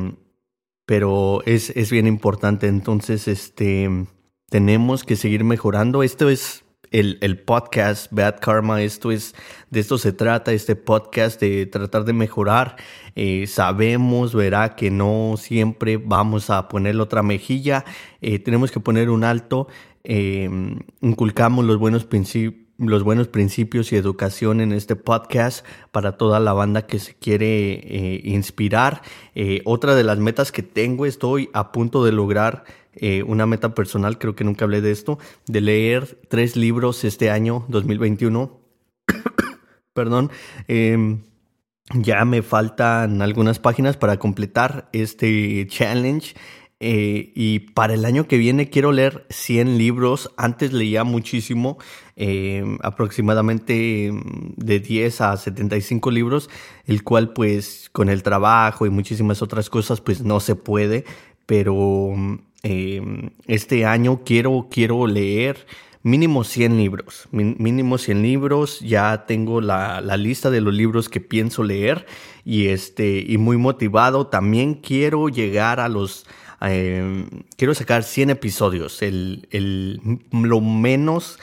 pero 0.86 1.42
es, 1.46 1.70
es 1.70 1.90
bien 1.90 2.06
importante. 2.06 2.66
Entonces, 2.66 3.28
este 3.28 3.88
tenemos 4.50 5.04
que 5.04 5.16
seguir 5.16 5.44
mejorando. 5.44 6.02
Esto 6.02 6.28
es 6.28 6.64
el, 6.90 7.18
el, 7.22 7.38
podcast 7.38 8.12
Bad 8.12 8.38
Karma. 8.40 8.82
Esto 8.82 9.10
es, 9.10 9.34
de 9.70 9.80
esto 9.80 9.98
se 9.98 10.12
trata, 10.12 10.52
este 10.52 10.76
podcast 10.76 11.40
de 11.40 11.66
tratar 11.66 12.04
de 12.04 12.12
mejorar. 12.12 12.76
Eh, 13.16 13.46
sabemos, 13.48 14.34
verá, 14.34 14.76
que 14.76 14.90
no 14.90 15.34
siempre 15.36 15.96
vamos 15.96 16.50
a 16.50 16.68
poner 16.68 16.98
otra 17.00 17.22
mejilla. 17.22 17.84
Eh, 18.20 18.38
tenemos 18.38 18.70
que 18.70 18.80
poner 18.80 19.10
un 19.10 19.24
alto. 19.24 19.66
Eh, 20.04 20.48
inculcamos 21.00 21.64
los 21.64 21.78
buenos 21.78 22.04
principios 22.04 22.62
los 22.76 23.04
buenos 23.04 23.28
principios 23.28 23.92
y 23.92 23.96
educación 23.96 24.60
en 24.60 24.72
este 24.72 24.96
podcast 24.96 25.64
para 25.92 26.16
toda 26.16 26.40
la 26.40 26.52
banda 26.52 26.88
que 26.88 26.98
se 26.98 27.14
quiere 27.14 28.20
inspirar. 28.24 29.02
otra 29.64 29.94
de 29.94 30.02
las 30.02 30.18
metas 30.18 30.50
que 30.50 30.64
tengo, 30.64 31.06
estoy 31.06 31.50
a 31.52 31.70
punto 31.70 32.04
de 32.04 32.10
lograr 32.10 32.64
eh, 32.96 33.22
una 33.22 33.46
meta 33.46 33.74
personal, 33.74 34.18
creo 34.18 34.34
que 34.34 34.44
nunca 34.44 34.64
hablé 34.64 34.80
de 34.80 34.92
esto, 34.92 35.18
de 35.46 35.60
leer 35.60 36.18
tres 36.28 36.56
libros 36.56 37.04
este 37.04 37.30
año 37.30 37.64
2021. 37.68 38.60
Perdón. 39.94 40.30
Em, 40.68 41.22
ya 41.92 42.24
me 42.24 42.42
faltan 42.42 43.20
algunas 43.20 43.58
páginas 43.58 43.96
para 43.96 44.18
completar 44.18 44.88
este 44.92 45.66
challenge. 45.68 46.34
Eh, 46.80 47.32
y 47.34 47.60
para 47.60 47.94
el 47.94 48.04
año 48.04 48.26
que 48.26 48.36
viene 48.36 48.68
quiero 48.68 48.92
leer 48.92 49.26
100 49.30 49.78
libros. 49.78 50.30
Antes 50.36 50.72
leía 50.72 51.04
muchísimo, 51.04 51.78
em, 52.16 52.78
aproximadamente 52.82 54.06
em, 54.06 54.22
de 54.56 54.80
10 54.80 55.20
a 55.20 55.36
75 55.36 56.10
libros, 56.10 56.50
el 56.86 57.02
cual 57.04 57.32
pues 57.32 57.88
con 57.92 58.08
el 58.08 58.22
trabajo 58.22 58.86
y 58.86 58.90
muchísimas 58.90 59.40
otras 59.40 59.70
cosas 59.70 60.00
pues 60.00 60.22
no 60.22 60.40
se 60.40 60.56
puede. 60.56 61.04
Pero 61.46 62.14
Em, 62.66 63.28
este 63.46 63.84
año 63.84 64.22
quiero, 64.24 64.68
quiero 64.70 65.06
leer 65.06 65.66
mínimo 66.02 66.44
100 66.44 66.78
libros, 66.78 67.28
mínimo 67.30 67.98
100 67.98 68.22
libros, 68.22 68.80
ya 68.80 69.26
tengo 69.26 69.60
la, 69.60 70.00
lista 70.16 70.50
de 70.50 70.62
los 70.62 70.72
libros 70.72 71.10
que 71.10 71.20
pienso 71.20 71.62
leer 71.62 72.06
y, 72.42 72.68
este, 72.68 73.22
y 73.26 73.36
muy 73.36 73.58
motivado, 73.58 74.28
también 74.28 74.74
quiero 74.74 75.28
llegar 75.28 75.78
a 75.78 75.90
los, 75.90 76.24
em, 76.62 77.28
quiero 77.58 77.74
sacar 77.74 78.02
100 78.02 78.30
episodios, 78.30 79.02
el, 79.02 79.46
el, 79.50 80.00
lo 80.32 80.60
menos... 80.60 81.38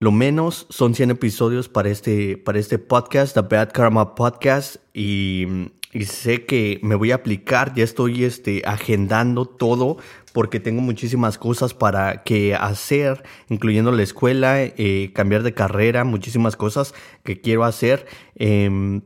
Lo 0.00 0.10
menos 0.10 0.66
son 0.68 0.96
100 0.96 1.12
episodios 1.12 1.68
para 1.68 1.88
este, 1.88 2.36
para 2.36 2.58
este 2.58 2.80
podcast, 2.80 3.34
The 3.34 3.42
Bad 3.42 3.70
Karma 3.72 4.16
Podcast. 4.16 4.78
Y 4.92 5.46
y 5.92 6.04
sé 6.06 6.46
que 6.46 6.80
me 6.82 6.94
voy 6.94 7.12
a 7.12 7.16
aplicar, 7.16 7.74
ya 7.74 7.84
estoy 7.84 8.24
este, 8.24 8.62
agendando 8.64 9.44
todo 9.44 9.98
porque 10.32 10.58
tengo 10.58 10.80
muchísimas 10.80 11.36
cosas 11.36 11.74
para 11.74 12.22
que 12.22 12.54
hacer, 12.54 13.22
incluyendo 13.50 13.92
la 13.92 14.02
escuela, 14.02 14.62
eh, 14.62 15.10
cambiar 15.14 15.42
de 15.42 15.52
carrera, 15.52 16.04
muchísimas 16.04 16.56
cosas 16.56 16.94
que 17.22 17.42
quiero 17.42 17.64
hacer. 17.64 18.06
Em, 18.34 19.02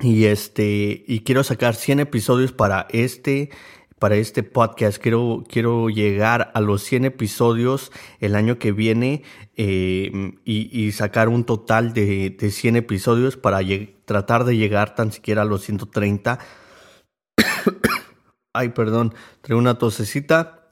y 0.00 0.26
este, 0.26 1.04
y 1.06 1.20
quiero 1.20 1.42
sacar 1.42 1.74
100 1.74 2.00
episodios 2.00 2.52
para 2.52 2.86
este, 2.90 3.50
para 3.98 4.16
este 4.16 4.42
podcast. 4.42 4.98
Quiero, 4.98 5.44
quiero 5.48 5.88
llegar 5.88 6.50
a 6.54 6.60
los 6.60 6.82
100 6.82 7.06
episodios 7.06 7.92
el 8.18 8.34
año 8.36 8.58
que 8.58 8.72
viene 8.72 9.22
em, 9.56 10.36
y, 10.44 10.92
sacar 10.92 11.30
un 11.30 11.44
total 11.44 11.94
de, 11.94 12.30
de 12.30 12.50
100 12.50 12.76
episodios 12.76 13.36
para 13.38 13.62
tratar 14.10 14.42
de 14.42 14.56
llegar 14.56 14.96
tan 14.96 15.12
siquiera 15.12 15.42
a 15.42 15.44
los 15.44 15.62
130. 15.62 16.40
Ay, 18.52 18.70
perdón, 18.70 19.14
traigo 19.40 19.60
una 19.60 19.78
tosecita. 19.78 20.66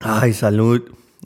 Ay, 0.00 0.34
salud. 0.34 0.82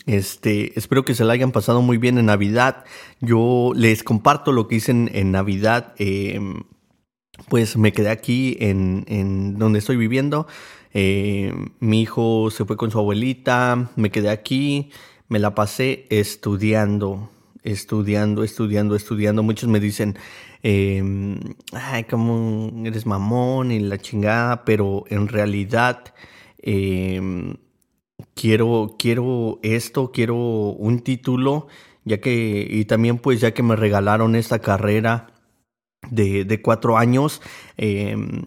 Este, 0.07 0.79
espero 0.79 1.05
que 1.05 1.17
se 1.17 1.25
la 1.25 1.33
hayan 1.33 1.51
pasado 1.51 1.83
muy 1.83 1.99
bien 1.99 2.17
en 2.17 2.27
Navidad. 2.27 2.85
Yo 3.21 3.73
les 3.75 4.05
comparto 4.05 4.53
lo 4.53 4.69
que 4.69 4.77
hice 4.77 4.93
en, 4.93 5.33
Navidad. 5.33 5.95
Em, 5.99 6.62
pues 7.49 7.77
me 7.77 7.93
quedé 7.93 8.11
aquí 8.11 8.57
en, 8.61 9.05
en 9.09 9.59
donde 9.59 9.81
estoy 9.81 9.97
viviendo. 9.97 10.47
Eh, 10.95 11.53
mi 11.81 12.03
hijo 12.03 12.53
se 12.53 12.65
fue 12.65 12.77
con 12.77 12.93
su 12.93 13.01
abuelita, 13.01 13.91
me 13.97 14.12
quedé 14.12 14.31
aquí, 14.31 14.93
me 15.27 15.41
la 15.41 15.57
pasé 15.57 16.07
estudiando, 16.09 17.31
estudiando, 17.62 18.45
estudiando, 18.45 18.97
estudiando. 18.97 19.42
Muchos 19.42 19.69
me 19.69 19.81
dicen, 19.81 20.19
em, 20.62 21.38
ay, 21.73 22.04
como 22.04 22.73
eres 22.87 23.07
mamón 23.07 23.73
y 23.73 23.81
la 23.81 23.99
chingada, 23.99 24.64
pero 24.64 25.04
en 25.09 25.28
realidad 25.28 26.14
em, 26.59 27.57
quiero, 28.35 28.97
quiero 28.99 29.59
esto, 29.62 30.12
quiero 30.12 30.37
un 30.37 31.00
título, 31.00 31.69
ya 32.04 32.21
que, 32.21 32.66
y 32.71 32.85
también 32.87 33.19
pues 33.19 33.40
ya 33.40 33.52
que 33.54 33.62
me 33.62 33.76
regalaron 33.76 34.37
esta 34.37 34.59
carrera 34.61 35.33
de, 36.11 36.61
cuatro 36.62 36.99
años. 36.99 37.40
Em, 37.76 38.47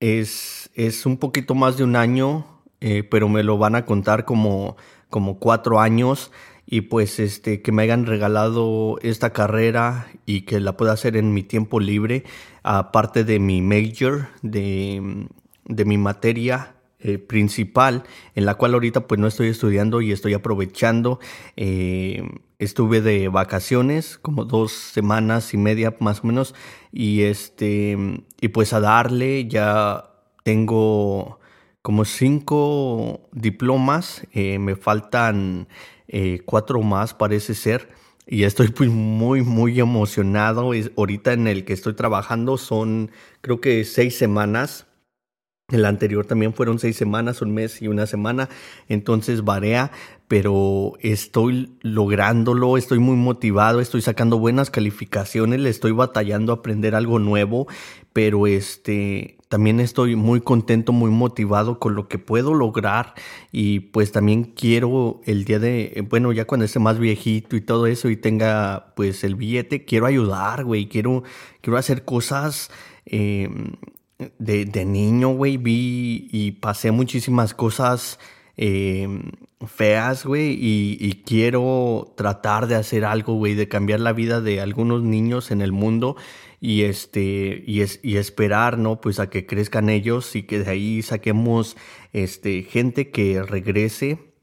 es, 0.00 0.70
es 0.74 1.06
un 1.06 1.16
poquito 1.18 1.54
más 1.54 1.76
de 1.76 1.84
un 1.84 1.96
año, 1.96 2.46
eh, 2.80 3.02
pero 3.02 3.28
me 3.28 3.42
lo 3.42 3.58
van 3.58 3.76
a 3.76 3.84
contar 3.86 4.24
como, 4.24 4.76
como 5.08 5.38
cuatro 5.38 5.80
años. 5.80 6.30
Y 6.66 6.82
pues 6.82 7.20
este, 7.20 7.62
que 7.62 7.72
me 7.72 7.82
hayan 7.82 8.06
regalado 8.06 8.98
esta 9.02 9.32
carrera 9.32 10.08
y 10.26 10.42
que 10.42 10.60
la 10.60 10.76
pueda 10.76 10.92
hacer 10.92 11.16
en 11.16 11.34
mi 11.34 11.42
tiempo 11.42 11.80
libre, 11.80 12.24
aparte 12.62 13.24
de 13.24 13.38
mi 13.38 13.60
major, 13.60 14.28
de, 14.42 15.28
de 15.66 15.84
mi 15.84 15.98
materia 15.98 16.74
eh, 17.06 17.18
principal, 17.18 18.04
en 18.34 18.46
la 18.46 18.54
cual 18.54 18.72
ahorita 18.72 19.06
pues 19.06 19.20
no 19.20 19.26
estoy 19.26 19.48
estudiando 19.48 20.00
y 20.00 20.10
estoy 20.10 20.32
aprovechando. 20.32 21.20
Eh, 21.54 22.22
estuve 22.58 23.02
de 23.02 23.28
vacaciones, 23.28 24.16
como 24.16 24.46
dos 24.46 24.72
semanas 24.72 25.52
y 25.52 25.58
media 25.58 25.94
más 26.00 26.20
o 26.20 26.28
menos, 26.28 26.54
y 26.92 27.24
este, 27.24 27.98
y 28.40 28.48
pues 28.48 28.72
a 28.72 28.80
darle, 28.80 29.46
ya 29.48 30.12
tengo 30.44 31.40
como 31.84 32.06
cinco 32.06 33.28
diplomas, 33.32 34.26
eh, 34.32 34.58
me 34.58 34.74
faltan 34.74 35.68
cuatro 36.46 36.80
más 36.80 37.12
parece 37.12 37.54
ser. 37.54 37.90
Y 38.26 38.44
estoy 38.44 38.68
pues 38.68 38.88
muy, 38.88 39.42
muy 39.42 39.78
emocionado. 39.78 40.72
ahorita 40.96 41.34
en 41.34 41.46
el 41.46 41.66
que 41.66 41.74
estoy 41.74 41.92
trabajando 41.92 42.56
son 42.56 43.10
creo 43.42 43.60
que 43.60 43.84
seis 43.84 44.16
semanas 44.16 44.86
el 45.68 45.86
anterior 45.86 46.26
también 46.26 46.52
fueron 46.52 46.78
seis 46.78 46.96
semanas, 46.96 47.40
un 47.40 47.54
mes 47.54 47.80
y 47.80 47.88
una 47.88 48.06
semana, 48.06 48.50
entonces 48.88 49.44
varía, 49.44 49.90
pero 50.28 50.92
estoy 51.00 51.78
lográndolo, 51.80 52.76
estoy 52.76 52.98
muy 52.98 53.16
motivado, 53.16 53.80
estoy 53.80 54.02
sacando 54.02 54.38
buenas 54.38 54.70
calificaciones, 54.70 55.60
le 55.60 55.70
estoy 55.70 55.92
batallando 55.92 56.52
a 56.52 56.56
aprender 56.56 56.94
algo 56.94 57.18
nuevo, 57.18 57.66
pero 58.12 58.46
este 58.46 59.38
también 59.48 59.80
estoy 59.80 60.16
muy 60.16 60.40
contento, 60.40 60.92
muy 60.92 61.10
motivado 61.10 61.78
con 61.78 61.94
lo 61.94 62.08
que 62.08 62.18
puedo 62.18 62.52
lograr 62.54 63.14
y 63.52 63.80
pues 63.80 64.12
también 64.12 64.44
quiero 64.44 65.20
el 65.24 65.44
día 65.44 65.60
de, 65.60 66.04
bueno, 66.10 66.32
ya 66.32 66.44
cuando 66.44 66.66
esté 66.66 66.78
más 66.78 66.98
viejito 66.98 67.56
y 67.56 67.60
todo 67.62 67.86
eso 67.86 68.10
y 68.10 68.16
tenga 68.16 68.92
pues 68.96 69.24
el 69.24 69.36
billete, 69.36 69.84
quiero 69.84 70.06
ayudar, 70.06 70.64
güey, 70.64 70.88
quiero, 70.88 71.22
quiero 71.62 71.78
hacer 71.78 72.04
cosas. 72.04 72.70
Eh, 73.06 73.48
de, 74.18 74.64
de 74.64 74.84
niño, 74.84 75.30
güey, 75.30 75.56
vi 75.56 76.28
y 76.32 76.52
pasé 76.52 76.90
muchísimas 76.90 77.54
cosas 77.54 78.18
eh, 78.56 79.08
feas, 79.66 80.24
güey, 80.24 80.52
y, 80.52 80.96
y, 81.00 81.22
quiero 81.24 82.12
tratar 82.16 82.66
de 82.66 82.76
hacer 82.76 83.04
algo, 83.04 83.34
güey, 83.34 83.54
de 83.54 83.68
cambiar 83.68 84.00
la 84.00 84.12
vida 84.12 84.40
de 84.40 84.60
algunos 84.60 85.02
niños 85.02 85.50
en 85.50 85.60
el 85.60 85.72
mundo 85.72 86.16
y 86.60 86.84
este 86.84 87.62
y, 87.66 87.80
es, 87.80 88.00
y 88.02 88.16
esperar, 88.16 88.78
¿no? 88.78 89.00
Pues 89.00 89.20
a 89.20 89.28
que 89.28 89.46
crezcan 89.46 89.90
ellos 89.90 90.34
y 90.36 90.44
que 90.44 90.60
de 90.60 90.70
ahí 90.70 91.02
saquemos 91.02 91.76
este 92.12 92.62
gente 92.62 93.10
que 93.10 93.42
regrese 93.42 94.33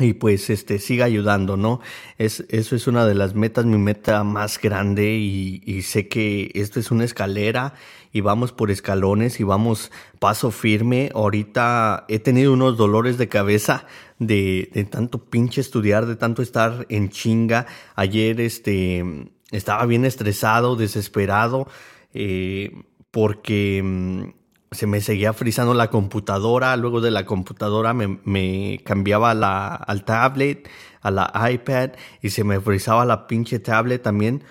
y 0.00 0.14
pues 0.14 0.48
este 0.48 0.78
siga 0.78 1.04
ayudando, 1.04 1.58
¿no? 1.58 1.80
Es, 2.16 2.46
eso 2.48 2.74
es 2.74 2.86
una 2.86 3.04
de 3.04 3.14
las 3.14 3.34
metas, 3.34 3.66
mi 3.66 3.76
meta 3.76 4.24
más 4.24 4.58
grande 4.58 5.16
y, 5.16 5.62
y, 5.66 5.82
sé 5.82 6.08
que 6.08 6.50
esto 6.54 6.80
es 6.80 6.90
una 6.90 7.04
escalera 7.04 7.74
y 8.10 8.22
vamos 8.22 8.52
por 8.52 8.70
escalones 8.70 9.38
y 9.38 9.44
vamos 9.44 9.92
paso 10.18 10.50
firme. 10.50 11.10
Ahorita 11.14 12.06
he 12.08 12.18
tenido 12.20 12.54
unos 12.54 12.78
dolores 12.78 13.18
de 13.18 13.28
cabeza 13.28 13.86
de, 14.18 14.70
de 14.72 14.84
tanto 14.84 15.26
pinche 15.26 15.60
estudiar, 15.60 16.06
de 16.06 16.16
tanto 16.16 16.40
estar 16.40 16.86
en 16.88 17.10
chinga. 17.10 17.66
Ayer 17.94 18.40
este 18.40 19.04
estaba 19.50 19.84
bien 19.84 20.06
estresado, 20.06 20.74
desesperado, 20.74 21.68
eh, 22.14 22.72
porque 23.10 23.82
mm, 23.84 24.41
se 24.72 24.86
me 24.86 25.00
seguía 25.00 25.32
frizando 25.32 25.74
la 25.74 25.90
computadora, 25.90 26.76
luego 26.76 27.00
de 27.00 27.10
la 27.10 27.24
computadora 27.26 27.94
me, 27.94 28.20
me 28.24 28.80
cambiaba 28.84 29.34
la, 29.34 29.74
al 29.74 30.04
tablet, 30.04 30.68
a 31.00 31.10
la 31.10 31.50
iPad 31.50 31.90
y 32.20 32.30
se 32.30 32.44
me 32.44 32.60
frizaba 32.60 33.04
la 33.04 33.26
pinche 33.26 33.58
tablet 33.58 34.02
también. 34.02 34.44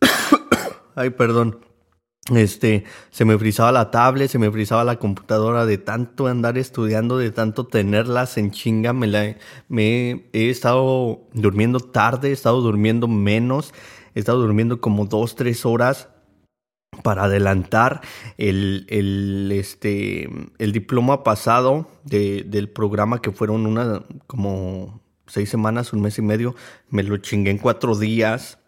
Ay, 0.94 1.10
perdón. 1.10 1.64
Este, 2.34 2.84
se 3.10 3.24
me 3.24 3.36
frizaba 3.38 3.72
la 3.72 3.90
tablet, 3.90 4.30
se 4.30 4.38
me 4.38 4.50
frizaba 4.50 4.84
la 4.84 4.98
computadora 4.98 5.66
de 5.66 5.78
tanto 5.78 6.26
andar 6.26 6.58
estudiando, 6.58 7.18
de 7.18 7.32
tanto 7.32 7.66
tenerlas 7.66 8.36
en 8.38 8.52
chinga. 8.52 8.92
Me, 8.92 9.06
la, 9.06 9.36
me 9.68 10.28
he 10.32 10.50
estado 10.50 11.28
durmiendo 11.32 11.80
tarde, 11.80 12.28
he 12.28 12.32
estado 12.32 12.60
durmiendo 12.60 13.08
menos, 13.08 13.74
he 14.14 14.20
estado 14.20 14.40
durmiendo 14.40 14.80
como 14.80 15.06
dos, 15.06 15.34
tres 15.34 15.66
horas 15.66 16.08
para 17.02 17.24
adelantar 17.24 18.00
el, 18.36 18.86
el, 18.88 19.50
este, 19.52 20.28
el 20.58 20.72
diploma 20.72 21.22
pasado 21.22 21.88
de, 22.04 22.42
del 22.42 22.68
programa 22.68 23.22
que 23.22 23.30
fueron 23.30 23.66
una, 23.66 24.04
como 24.26 25.00
seis 25.26 25.48
semanas, 25.48 25.92
un 25.92 26.02
mes 26.02 26.18
y 26.18 26.22
medio, 26.22 26.54
me 26.88 27.02
lo 27.02 27.16
chingué 27.18 27.50
en 27.50 27.58
cuatro 27.58 27.96
días. 27.96 28.58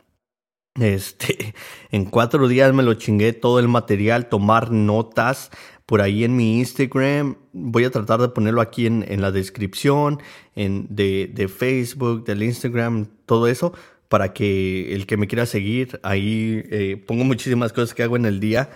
Este, 0.81 1.55
en 1.91 2.07
cuatro 2.07 2.49
días 2.49 2.73
me 2.73 2.83
lo 2.83 2.95
chingué 2.95 3.33
todo 3.33 3.59
el 3.59 3.69
material, 3.69 4.29
tomar 4.29 4.71
notas 4.71 5.51
por 5.85 6.01
ahí 6.01 6.25
en 6.25 6.37
mi 6.37 6.59
Instagram. 6.61 7.37
Voy 7.53 7.85
a 7.85 7.91
tratar 7.91 8.21
de 8.21 8.29
ponerlo 8.29 8.61
aquí 8.61 8.87
en, 8.87 9.05
en 9.07 9.21
la 9.21 9.33
descripción, 9.33 10.23
en, 10.55 10.87
de, 10.89 11.31
de 11.35 11.49
Facebook, 11.49 12.25
del 12.25 12.43
Instagram, 12.43 13.09
todo 13.27 13.49
eso 13.49 13.75
para 14.13 14.35
que 14.35 14.93
el 14.93 15.07
que 15.07 15.17
me 15.17 15.27
quiera 15.27 15.47
seguir, 15.47 15.99
ahí 16.03 16.63
eh, 16.71 16.99
pongo 16.99 17.25
muchísimas 17.25 17.73
cosas 17.73 17.95
que 17.95 18.03
hago 18.03 18.17
en 18.17 18.27
el 18.27 18.41
día, 18.41 18.69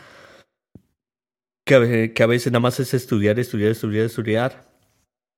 que 1.67 1.75
a, 1.75 2.15
que 2.15 2.23
a 2.23 2.27
veces 2.27 2.53
nada 2.53 2.61
más 2.61 2.81
es 2.81 2.95
estudiar, 2.95 3.39
estudiar, 3.39 3.73
estudiar, 3.73 4.07
estudiar. 4.07 4.73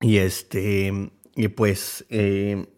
Y 0.00 0.18
este, 0.18 1.10
y 1.34 1.48
pues 1.48 2.06
eh, 2.10 2.68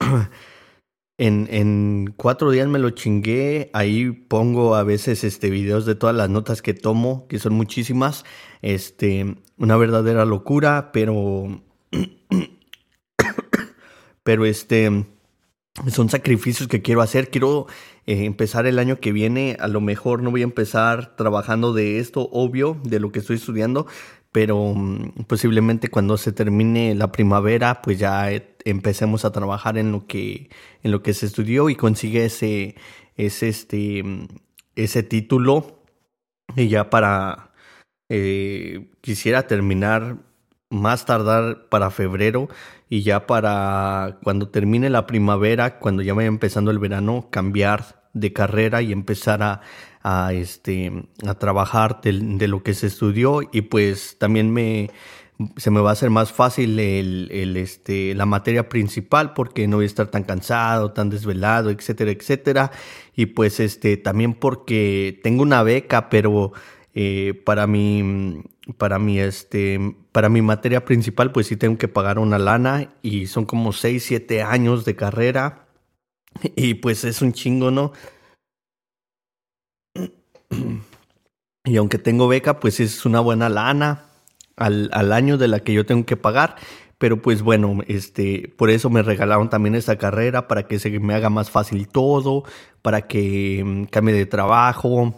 en, 1.18 1.46
en 1.50 2.14
cuatro 2.16 2.50
días 2.50 2.68
me 2.68 2.78
lo 2.78 2.88
chingué, 2.88 3.68
ahí 3.74 4.10
pongo 4.10 4.74
a 4.74 4.82
veces 4.82 5.24
este 5.24 5.50
videos 5.50 5.84
de 5.84 5.94
todas 5.94 6.16
las 6.16 6.30
notas 6.30 6.62
que 6.62 6.72
tomo, 6.72 7.28
que 7.28 7.38
son 7.38 7.52
muchísimas, 7.52 8.24
este, 8.62 9.36
una 9.58 9.76
verdadera 9.76 10.24
locura, 10.24 10.90
pero, 10.90 11.62
pero 14.22 14.46
este 14.46 15.04
son 15.90 16.10
sacrificios 16.10 16.68
que 16.68 16.82
quiero 16.82 17.02
hacer. 17.02 17.30
Quiero 17.30 17.66
eh, 18.06 18.24
empezar 18.24 18.66
el 18.66 18.78
año 18.78 19.00
que 19.00 19.12
viene. 19.12 19.56
A 19.60 19.68
lo 19.68 19.80
mejor 19.80 20.22
no 20.22 20.30
voy 20.30 20.42
a 20.42 20.44
empezar 20.44 21.16
trabajando 21.16 21.72
de 21.72 21.98
esto, 21.98 22.28
obvio, 22.32 22.78
de 22.84 23.00
lo 23.00 23.12
que 23.12 23.20
estoy 23.20 23.36
estudiando, 23.36 23.86
pero 24.32 24.74
mm, 24.74 25.24
posiblemente 25.26 25.88
cuando 25.88 26.16
se 26.18 26.32
termine 26.32 26.94
la 26.94 27.12
primavera, 27.12 27.82
pues 27.82 27.98
ya 27.98 28.32
eh, 28.32 28.56
empecemos 28.64 29.24
a 29.24 29.32
trabajar 29.32 29.78
en 29.78 29.92
lo 29.92 30.06
que 30.06 30.50
en 30.82 30.92
lo 30.92 31.02
que 31.02 31.14
se 31.14 31.26
estudió 31.26 31.68
y 31.70 31.76
consigue 31.76 32.26
ese 32.26 32.76
ese 33.16 33.48
este 33.48 34.02
mm, 34.02 34.28
ese 34.76 35.02
título 35.02 35.84
y 36.56 36.68
ya 36.68 36.90
para 36.90 37.52
eh, 38.08 38.90
quisiera 39.00 39.46
terminar 39.46 40.18
más 40.72 41.04
tardar 41.06 41.66
para 41.68 41.90
febrero 41.90 42.48
y 42.88 43.02
ya 43.02 43.26
para 43.26 44.18
cuando 44.22 44.48
termine 44.48 44.90
la 44.90 45.06
primavera, 45.06 45.78
cuando 45.78 46.02
ya 46.02 46.14
vaya 46.14 46.28
empezando 46.28 46.70
el 46.70 46.78
verano, 46.78 47.28
cambiar 47.30 48.02
de 48.14 48.32
carrera 48.32 48.82
y 48.82 48.92
empezar 48.92 49.62
a, 50.02 50.32
este, 50.32 50.92
a 51.26 51.34
trabajar 51.34 52.00
de, 52.02 52.48
lo 52.48 52.62
que 52.62 52.74
se 52.74 52.88
estudió 52.88 53.40
y 53.52 53.62
pues 53.62 54.16
también 54.18 54.52
me, 54.52 54.90
se 55.56 55.70
me 55.70 55.80
va 55.80 55.90
a 55.90 55.92
hacer 55.92 56.10
más 56.10 56.32
fácil 56.32 56.78
el, 56.78 57.28
el, 57.30 57.56
este, 57.56 58.14
la 58.14 58.26
materia 58.26 58.68
principal 58.68 59.32
porque 59.32 59.68
no 59.68 59.76
voy 59.76 59.84
a 59.84 59.86
estar 59.86 60.08
tan 60.08 60.24
cansado, 60.24 60.92
tan 60.92 61.08
desvelado, 61.08 61.70
etcétera, 61.70 62.10
etcétera. 62.10 62.72
Y 63.14 63.26
pues 63.26 63.60
este, 63.60 63.96
también 63.96 64.34
porque 64.34 65.20
tengo 65.22 65.42
una 65.42 65.62
beca, 65.62 66.10
pero 66.10 66.52
eh, 66.94 67.40
para 67.44 67.66
mi 67.66 68.42
para 68.78 68.98
mi 68.98 69.18
este 69.18 69.96
para 70.12 70.28
mi 70.28 70.40
materia 70.40 70.84
principal 70.84 71.32
pues 71.32 71.48
sí 71.48 71.56
tengo 71.56 71.78
que 71.78 71.88
pagar 71.88 72.18
una 72.18 72.38
lana 72.38 72.92
y 73.02 73.26
son 73.26 73.44
como 73.44 73.72
6, 73.72 74.02
7 74.04 74.42
años 74.42 74.84
de 74.84 74.94
carrera 74.94 75.66
y 76.56 76.74
pues 76.74 77.04
es 77.04 77.22
un 77.22 77.32
chingo, 77.32 77.70
¿no? 77.70 77.92
Y 81.64 81.76
aunque 81.76 81.98
tengo 81.98 82.26
beca, 82.26 82.58
pues 82.58 82.80
es 82.80 83.06
una 83.06 83.20
buena 83.20 83.48
lana 83.48 84.06
al, 84.56 84.90
al 84.92 85.12
año 85.12 85.38
de 85.38 85.46
la 85.46 85.60
que 85.60 85.72
yo 85.72 85.86
tengo 85.86 86.04
que 86.04 86.16
pagar. 86.16 86.56
Pero 86.98 87.22
pues 87.22 87.42
bueno, 87.42 87.78
este, 87.86 88.52
por 88.56 88.68
eso 88.68 88.90
me 88.90 89.02
regalaron 89.02 89.48
también 89.48 89.76
esta 89.76 89.96
carrera, 89.96 90.48
para 90.48 90.66
que 90.66 90.80
se 90.80 90.90
me 90.98 91.14
haga 91.14 91.30
más 91.30 91.50
fácil 91.52 91.86
todo, 91.86 92.42
para 92.82 93.02
que 93.02 93.62
mm, 93.64 93.84
cambie 93.84 94.14
de 94.14 94.26
trabajo, 94.26 95.14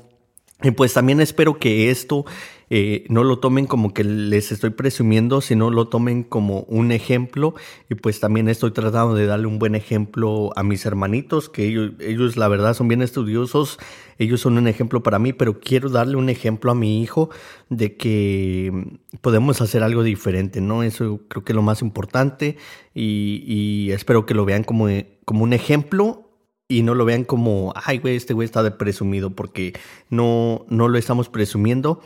y 0.62 0.70
pues 0.70 0.94
también 0.94 1.20
espero 1.20 1.58
que 1.58 1.90
esto 1.90 2.24
eh, 2.70 3.04
no 3.08 3.24
lo 3.24 3.38
tomen 3.38 3.66
como 3.66 3.92
que 3.92 4.04
les 4.04 4.50
estoy 4.52 4.70
presumiendo, 4.70 5.40
sino 5.40 5.68
lo 5.70 5.88
tomen 5.88 6.22
como 6.22 6.60
un 6.62 6.92
ejemplo. 6.92 7.54
Y 7.90 7.96
pues 7.96 8.20
también 8.20 8.48
estoy 8.48 8.70
tratando 8.70 9.14
de 9.14 9.26
darle 9.26 9.46
un 9.46 9.58
buen 9.58 9.74
ejemplo 9.74 10.52
a 10.56 10.62
mis 10.62 10.86
hermanitos, 10.86 11.48
que 11.48 11.66
ellos, 11.66 11.92
ellos 12.00 12.36
la 12.36 12.48
verdad 12.48 12.74
son 12.74 12.88
bien 12.88 13.02
estudiosos, 13.02 13.78
ellos 14.18 14.40
son 14.40 14.56
un 14.56 14.68
ejemplo 14.68 15.02
para 15.02 15.18
mí, 15.18 15.32
pero 15.32 15.60
quiero 15.60 15.88
darle 15.88 16.16
un 16.16 16.28
ejemplo 16.28 16.70
a 16.70 16.74
mi 16.74 17.02
hijo 17.02 17.30
de 17.68 17.96
que 17.96 18.72
podemos 19.20 19.60
hacer 19.60 19.82
algo 19.82 20.02
diferente, 20.02 20.60
¿no? 20.60 20.82
Eso 20.82 21.20
creo 21.28 21.44
que 21.44 21.52
es 21.52 21.56
lo 21.56 21.62
más 21.62 21.82
importante 21.82 22.56
y, 22.94 23.42
y 23.44 23.90
espero 23.90 24.24
que 24.24 24.34
lo 24.34 24.44
vean 24.44 24.62
como, 24.62 24.86
como 25.24 25.44
un 25.44 25.52
ejemplo 25.52 26.23
y 26.68 26.82
no 26.82 26.94
lo 26.94 27.04
vean 27.04 27.24
como, 27.24 27.72
ay, 27.76 27.98
güey, 27.98 28.16
este 28.16 28.34
güey 28.34 28.46
está 28.46 28.62
de 28.62 28.70
presumido, 28.70 29.30
porque 29.30 29.74
no, 30.08 30.64
no 30.68 30.88
lo 30.88 30.98
estamos 30.98 31.28
presumiendo. 31.28 32.02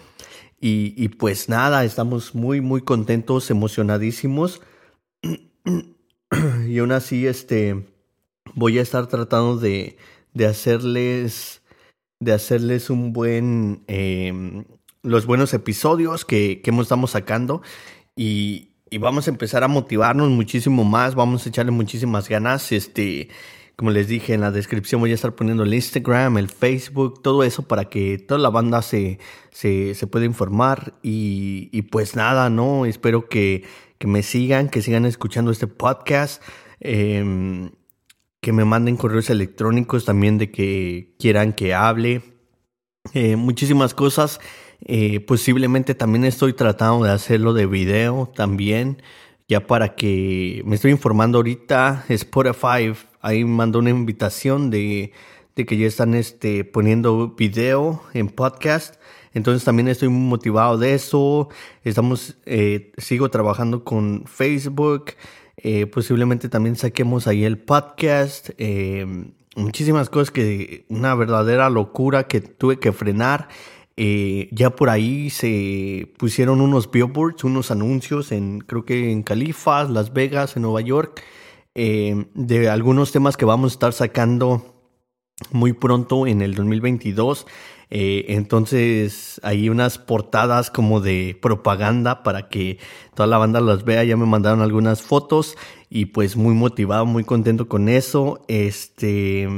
Y, 0.61 0.95
y 0.97 1.09
pues 1.09 1.49
nada, 1.49 1.85
estamos 1.85 2.35
muy, 2.35 2.61
muy 2.61 2.83
contentos, 2.83 3.51
emocionadísimos. 3.51 4.61
y 6.69 6.79
aún 6.79 6.93
así, 6.93 7.27
este, 7.27 7.87
voy 8.55 8.79
a 8.79 8.83
estar 8.83 9.07
tratando 9.07 9.57
de, 9.57 9.97
de 10.35 10.47
hacerles, 10.47 11.63
de 12.19 12.33
hacerles 12.33 12.91
un 12.91 13.13
buen, 13.13 13.85
eh, 13.87 14.65
los 15.03 15.27
buenos 15.27 15.55
episodios 15.55 16.25
que, 16.25 16.61
que 16.63 16.71
estamos 16.81 17.13
sacando. 17.13 17.63
Y, 18.17 18.71
y 18.91 18.99
vamos 18.99 19.29
a 19.29 19.31
empezar 19.31 19.63
a 19.63 19.69
motivarnos 19.69 20.31
muchísimo 20.31 20.83
más, 20.83 21.15
vamos 21.15 21.47
a 21.47 21.49
echarle 21.51 21.71
muchísimas 21.71 22.29
ganas, 22.29 22.73
este 22.73 23.29
como 23.79 23.93
les 23.93 24.09
dije 24.09 24.35
en 24.35 24.41
la 24.41 24.51
descripción 24.51 25.01
voy 25.01 25.13
a 25.13 25.15
estar 25.15 25.37
poniendo 25.37 25.63
el 25.63 25.73
Instagram, 25.73 26.37
el 26.37 26.49
Facebook, 26.49 27.23
todo 27.23 27.45
eso 27.45 27.63
para 27.63 27.85
que 27.85 28.19
toda 28.19 28.41
la 28.41 28.51
banda 28.51 28.83
se, 28.83 29.21
se, 29.53 29.95
se 29.95 30.07
pueda 30.09 30.25
informar. 30.25 30.95
Y, 31.01 31.71
y, 31.71 31.83
pues 31.83 32.17
nada, 32.17 32.51
¿no? 32.51 32.87
Espero 32.87 33.29
que, 33.29 33.63
que, 33.99 34.09
me 34.09 34.25
sigan, 34.25 34.69
que 34.69 34.83
sigan 34.83 35.07
escuchando 35.07 35.53
este 35.53 35.69
podcast. 35.69 36.43
Eh, 36.81 37.71
que 38.41 38.53
me 38.53 38.65
manden 38.65 38.97
correos 38.97 39.31
electrónicos 39.31 40.05
también 40.05 40.39
de 40.39 40.51
que 40.51 41.15
quieran 41.21 41.53
que 41.53 41.73
hable. 41.73 42.23
Eh, 43.15 43.37
muchísimas 43.37 43.95
cosas. 43.95 44.41
Eh, 44.81 45.21
posiblemente 45.21 45.95
también 45.95 46.25
estoy 46.25 46.53
tratando 46.53 47.05
de 47.05 47.13
hacerlo 47.13 47.53
de 47.53 47.67
video 47.67 48.33
también. 48.35 49.03
Ya 49.51 49.67
para 49.67 49.95
que 49.95 50.63
me 50.67 50.75
estoy 50.75 50.91
informando 50.91 51.39
ahorita, 51.39 52.05
Spotify 52.11 52.93
ahí 53.23 53.47
mandó 53.47 53.79
una 53.79 53.89
invitación 53.89 54.69
de, 54.69 55.13
de 55.57 55.65
que 55.65 55.79
ya 55.79 55.87
están 55.87 56.13
este, 56.13 56.65
poniendo 56.65 57.29
video 57.29 58.03
en 58.13 58.29
podcast. 58.29 58.97
Entonces 59.33 59.65
también 59.65 59.89
estoy 59.89 60.11
muy 60.11 60.29
motivado 60.29 60.77
de 60.77 60.93
eso. 60.93 61.49
Estamos, 61.83 62.37
eh, 62.45 62.93
sigo 62.99 63.31
trabajando 63.31 63.85
con 63.85 64.25
Facebook. 64.27 65.13
Eh, 65.57 65.87
posiblemente 65.87 66.51
también 66.51 66.77
saquemos 66.77 67.27
ahí 67.27 67.45
el 67.45 67.57
podcast. 67.57 68.51
Eh, 68.59 69.07
muchísimas 69.57 70.11
cosas 70.11 70.31
que 70.31 70.85
una 70.91 71.15
verdadera 71.15 71.71
locura 71.71 72.25
que 72.25 72.43
tuve 72.43 72.79
que 72.79 72.93
frenar. 72.93 73.49
Ya 74.53 74.71
por 74.71 74.91
ahí 74.91 75.31
se 75.31 76.13
pusieron 76.19 76.61
unos 76.61 76.91
billboards, 76.91 77.45
unos 77.45 77.71
anuncios 77.71 78.33
en 78.33 78.61
creo 78.61 78.85
que 78.85 79.11
en 79.11 79.23
Califas, 79.23 79.91
Las 79.91 80.13
Vegas, 80.13 80.57
en 80.57 80.63
Nueva 80.63 80.81
York, 80.81 81.23
de 81.75 82.69
algunos 82.71 83.13
temas 83.13 83.37
que 83.37 83.45
vamos 83.45 83.73
a 83.73 83.75
estar 83.75 83.93
sacando 83.93 84.79
muy 85.51 85.73
pronto 85.73 86.27
en 86.27 86.43
el 86.43 86.55
2022. 86.55 87.47
Eh, 87.91 88.27
entonces 88.29 89.41
hay 89.43 89.71
unas 89.71 89.99
portadas 89.99 90.71
como 90.71 91.01
de 91.01 91.39
propaganda 91.41 92.23
para 92.23 92.49
que 92.49 92.79
toda 93.15 93.27
la 93.27 93.39
banda 93.39 93.61
las 93.61 93.85
vea. 93.85 94.05
Ya 94.05 94.17
me 94.17 94.27
mandaron 94.27 94.61
algunas 94.61 95.03
fotos 95.03 95.57
y 95.89 96.07
pues 96.07 96.37
muy 96.37 96.55
motivado, 96.55 97.07
muy 97.07 97.25
contento 97.25 97.69
con 97.69 97.89
eso. 97.89 98.45
Este, 98.49 99.49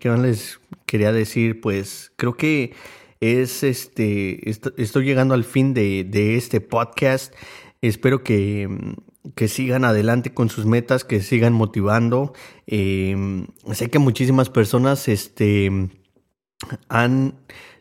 ¿qué 0.00 0.10
más 0.10 0.20
les 0.20 0.60
quería 0.86 1.12
decir? 1.12 1.60
Pues 1.60 2.12
creo 2.16 2.36
que 2.36 2.74
es 3.20 3.62
este, 3.62 4.48
estoy 4.48 5.04
llegando 5.04 5.34
al 5.34 5.44
fin 5.44 5.74
de, 5.74 6.04
de 6.04 6.36
este 6.36 6.60
podcast. 6.60 7.34
Espero 7.80 8.22
que, 8.22 8.68
que 9.34 9.48
sigan 9.48 9.84
adelante 9.84 10.32
con 10.32 10.48
sus 10.50 10.66
metas, 10.66 11.04
que 11.04 11.20
sigan 11.20 11.52
motivando. 11.52 12.32
Eh, 12.66 13.46
sé 13.72 13.90
que 13.90 13.98
muchísimas 13.98 14.50
personas 14.50 15.08
este, 15.08 15.90
han 16.88 17.34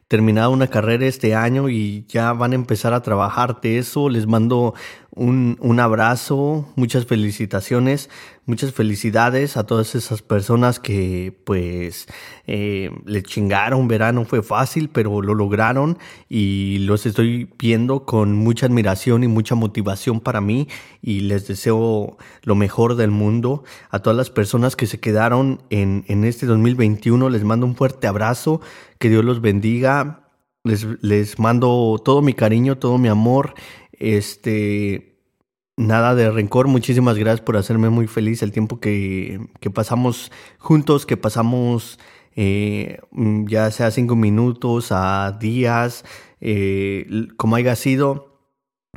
terminado 0.08 0.52
una 0.52 0.68
carrera 0.68 1.06
este 1.06 1.36
año 1.36 1.70
y 1.70 2.06
ya 2.08 2.32
van 2.34 2.54
a 2.54 2.56
empezar 2.56 2.94
a 2.94 3.02
trabajar 3.02 3.60
de 3.62 3.78
eso. 3.78 4.10
Les 4.10 4.28
mando 4.28 4.74
un, 5.18 5.58
un, 5.60 5.80
abrazo, 5.80 6.72
muchas 6.76 7.06
felicitaciones, 7.06 8.10
muchas 8.46 8.72
felicidades 8.72 9.58
a 9.58 9.66
todas 9.66 9.96
esas 9.96 10.22
personas 10.22 10.80
que 10.80 11.36
pues 11.44 12.08
eh, 12.46 12.92
le 13.06 13.24
chingaron, 13.24 13.88
verano 13.88 14.26
fue 14.26 14.44
fácil, 14.44 14.90
pero 14.90 15.22
lo 15.22 15.34
lograron 15.34 15.98
y 16.30 16.78
los 16.80 17.06
estoy 17.06 17.50
viendo 17.60 18.06
con 18.06 18.34
mucha 18.34 18.68
admiración 18.68 19.24
y 19.24 19.28
mucha 19.28 19.56
motivación 19.56 20.20
para 20.20 20.40
mí 20.40 20.68
y 21.02 21.22
les 21.22 21.48
deseo 21.48 22.18
lo 22.44 22.56
mejor 22.56 22.96
del 22.96 23.12
mundo. 23.12 23.64
A 23.90 24.00
todas 24.00 24.16
las 24.16 24.30
personas 24.30 24.76
que 24.76 24.86
se 24.86 25.00
quedaron 25.00 25.62
en, 25.70 26.06
en 26.08 26.24
este 26.24 26.46
2021 26.46 27.30
les 27.30 27.44
mando 27.44 27.66
un 27.66 27.76
fuerte 27.76 28.08
abrazo, 28.08 28.62
que 29.00 29.10
Dios 29.10 29.26
los 29.26 29.42
bendiga. 29.42 30.24
Les, 30.64 30.86
les 31.02 31.40
mando 31.40 32.02
todo 32.04 32.22
mi 32.22 32.34
cariño, 32.34 32.78
todo 32.78 32.98
mi 32.98 33.08
amor 33.08 33.54
este, 33.98 35.20
nada 35.76 36.16
de 36.16 36.32
rencor. 36.32 36.68
Muchísimas 36.68 37.18
gracias 37.18 37.42
por 37.42 37.58
hacerme 37.58 37.90
muy 37.90 38.08
feliz 38.08 38.42
el 38.44 38.52
tiempo 38.52 38.80
que, 38.80 39.40
que 39.60 39.70
pasamos 39.70 40.32
juntos, 40.58 41.06
que 41.06 41.18
pasamos 41.18 42.00
eh, 42.40 43.00
ya 43.48 43.72
sea 43.72 43.90
cinco 43.90 44.16
minutos 44.16 44.90
a 44.92 45.36
días, 45.40 46.06
eh, 46.40 47.28
como 47.36 47.56
haya 47.58 47.76
sido. 47.76 48.26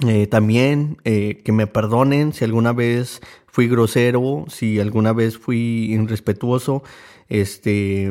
Eh, 0.06 0.26
también 0.26 0.96
que 1.04 1.52
me 1.52 1.66
perdonen 1.66 2.32
si 2.32 2.44
alguna 2.44 2.72
vez 2.72 3.20
fui 3.46 3.68
grosero, 3.68 4.44
si 4.48 4.80
alguna 4.80 5.12
vez 5.12 5.36
fui 5.36 5.92
irrespetuoso. 5.92 6.82
Este, 7.28 8.10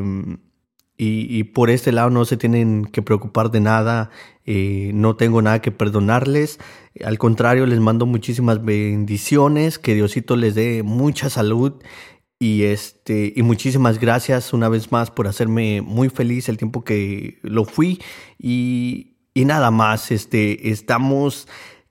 y, 1.01 1.45
por 1.45 1.69
este 1.69 1.93
lado 1.93 2.09
no 2.09 2.25
se 2.25 2.35
tienen 2.35 2.83
que 2.83 3.01
preocupar 3.01 3.51
de 3.51 3.61
nada, 3.61 4.09
eh, 4.45 4.91
no 4.93 5.15
tengo 5.15 5.41
nada 5.41 5.61
que 5.61 5.71
perdonarles, 5.71 6.59
al 7.05 7.17
contrario 7.17 7.65
les 7.65 7.79
mando 7.79 8.05
muchísimas 8.05 8.65
bendiciones, 8.65 9.79
que 9.79 9.95
Diosito 9.95 10.35
les 10.35 10.55
dé 10.55 10.83
mucha 10.83 11.29
salud 11.29 11.81
y 12.37 12.63
este 12.63 13.31
y 13.33 13.43
muchísimas 13.43 13.97
gracias 13.97 14.51
una 14.51 14.67
vez 14.67 14.91
más 14.91 15.09
por 15.09 15.27
hacerme 15.27 15.81
muy 15.81 16.09
feliz 16.09 16.49
el 16.49 16.57
tiempo 16.57 16.83
que 16.83 17.39
lo 17.43 17.63
fui. 17.63 18.01
Y, 18.37 19.17
y 19.33 19.45
nada 19.45 19.71
más, 19.71 20.11
este 20.11 20.69
estamos 20.69 21.47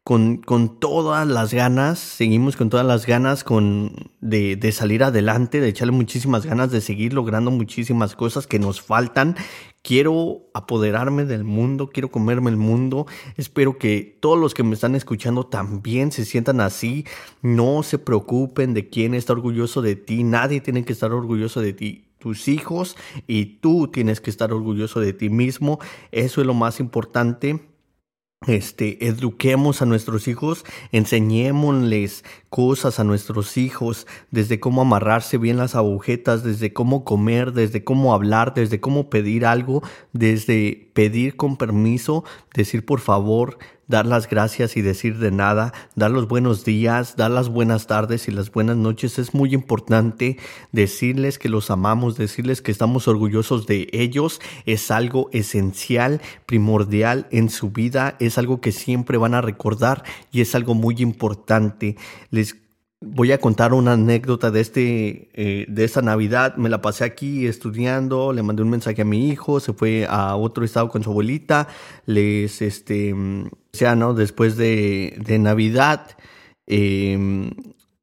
con, 0.08 0.38
con, 0.38 0.80
todas 0.80 1.28
las 1.28 1.52
ganas, 1.52 1.98
seguimos 1.98 2.56
con 2.56 2.70
todas 2.70 2.86
las 2.86 3.04
ganas 3.04 3.44
con, 3.44 3.92
de, 4.22 4.56
de, 4.56 4.72
salir 4.72 5.04
adelante, 5.04 5.60
de 5.60 5.68
echarle 5.68 5.92
muchísimas 5.92 6.46
ganas, 6.46 6.70
de 6.70 6.80
seguir 6.80 7.12
logrando 7.12 7.50
muchísimas 7.50 8.16
cosas 8.16 8.46
que 8.46 8.58
nos 8.58 8.80
faltan. 8.80 9.36
Quiero 9.82 10.48
apoderarme 10.54 11.26
del 11.26 11.44
mundo, 11.44 11.90
quiero 11.90 12.10
comerme 12.10 12.48
el 12.48 12.56
mundo. 12.56 13.06
Espero 13.36 13.76
que 13.76 14.16
todos 14.18 14.38
los 14.38 14.54
que 14.54 14.62
me 14.62 14.72
están 14.72 14.94
escuchando 14.94 15.44
también 15.44 16.10
se 16.10 16.24
sientan 16.24 16.62
así. 16.62 17.04
No 17.42 17.82
se 17.82 17.98
preocupen 17.98 18.72
de 18.72 18.88
quién 18.88 19.12
está 19.12 19.34
orgulloso 19.34 19.82
de 19.82 19.96
ti. 19.96 20.24
Nadie 20.24 20.62
tiene 20.62 20.86
que 20.86 20.94
estar 20.94 21.12
orgulloso 21.12 21.60
de 21.60 21.74
ti 21.74 22.06
tus 22.18 22.48
hijos 22.48 22.96
y 23.26 23.58
tú 23.60 23.88
tienes 23.88 24.22
que 24.22 24.30
estar 24.30 24.54
orgulloso 24.54 25.00
de 25.00 25.12
ti 25.12 25.28
mismo. 25.28 25.78
Eso 26.12 26.40
es 26.40 26.46
lo 26.46 26.54
más 26.54 26.80
importante 26.80 27.67
este, 28.46 29.06
eduquemos 29.06 29.82
a 29.82 29.86
nuestros 29.86 30.28
hijos, 30.28 30.64
enseñémosles 30.92 32.24
cosas 32.50 33.00
a 33.00 33.04
nuestros 33.04 33.56
hijos, 33.56 34.06
desde 34.30 34.60
cómo 34.60 34.82
amarrarse 34.82 35.38
bien 35.38 35.56
las 35.56 35.74
agujetas, 35.74 36.44
desde 36.44 36.72
cómo 36.72 37.04
comer, 37.04 37.52
desde 37.52 37.82
cómo 37.82 38.14
hablar, 38.14 38.54
desde 38.54 38.80
cómo 38.80 39.10
pedir 39.10 39.44
algo, 39.44 39.82
desde 40.12 40.87
pedir 40.98 41.36
con 41.36 41.56
permiso, 41.56 42.24
decir 42.52 42.84
por 42.84 42.98
favor, 42.98 43.58
dar 43.86 44.04
las 44.04 44.28
gracias 44.28 44.76
y 44.76 44.82
decir 44.82 45.18
de 45.18 45.30
nada, 45.30 45.72
dar 45.94 46.10
los 46.10 46.26
buenos 46.26 46.64
días, 46.64 47.14
dar 47.14 47.30
las 47.30 47.48
buenas 47.48 47.86
tardes 47.86 48.26
y 48.26 48.32
las 48.32 48.50
buenas 48.50 48.76
noches. 48.76 49.16
Es 49.20 49.32
muy 49.32 49.54
importante 49.54 50.38
decirles 50.72 51.38
que 51.38 51.48
los 51.48 51.70
amamos, 51.70 52.16
decirles 52.16 52.62
que 52.62 52.72
estamos 52.72 53.06
orgullosos 53.06 53.68
de 53.68 53.86
ellos. 53.92 54.40
Es 54.66 54.90
algo 54.90 55.30
esencial, 55.32 56.20
primordial 56.46 57.28
en 57.30 57.48
su 57.48 57.70
vida, 57.70 58.16
es 58.18 58.36
algo 58.36 58.60
que 58.60 58.72
siempre 58.72 59.18
van 59.18 59.34
a 59.34 59.40
recordar 59.40 60.02
y 60.32 60.40
es 60.40 60.56
algo 60.56 60.74
muy 60.74 60.96
importante. 60.98 61.96
Les 62.32 62.56
Voy 63.00 63.30
a 63.30 63.38
contar 63.38 63.74
una 63.74 63.92
anécdota 63.92 64.50
de 64.50 64.60
este 64.60 65.30
eh, 65.34 65.66
de 65.68 65.84
esta 65.84 66.02
Navidad. 66.02 66.56
Me 66.56 66.68
la 66.68 66.82
pasé 66.82 67.04
aquí 67.04 67.46
estudiando, 67.46 68.32
le 68.32 68.42
mandé 68.42 68.62
un 68.62 68.70
mensaje 68.70 69.02
a 69.02 69.04
mi 69.04 69.28
hijo, 69.28 69.60
se 69.60 69.72
fue 69.72 70.04
a 70.08 70.34
otro 70.34 70.64
estado 70.64 70.88
con 70.88 71.04
su 71.04 71.10
abuelita. 71.10 71.68
Les 72.06 72.60
este 72.60 73.14
ya 73.72 73.94
no 73.94 74.14
después 74.14 74.56
de, 74.56 75.16
de 75.24 75.38
Navidad 75.38 76.16
em, 76.66 77.50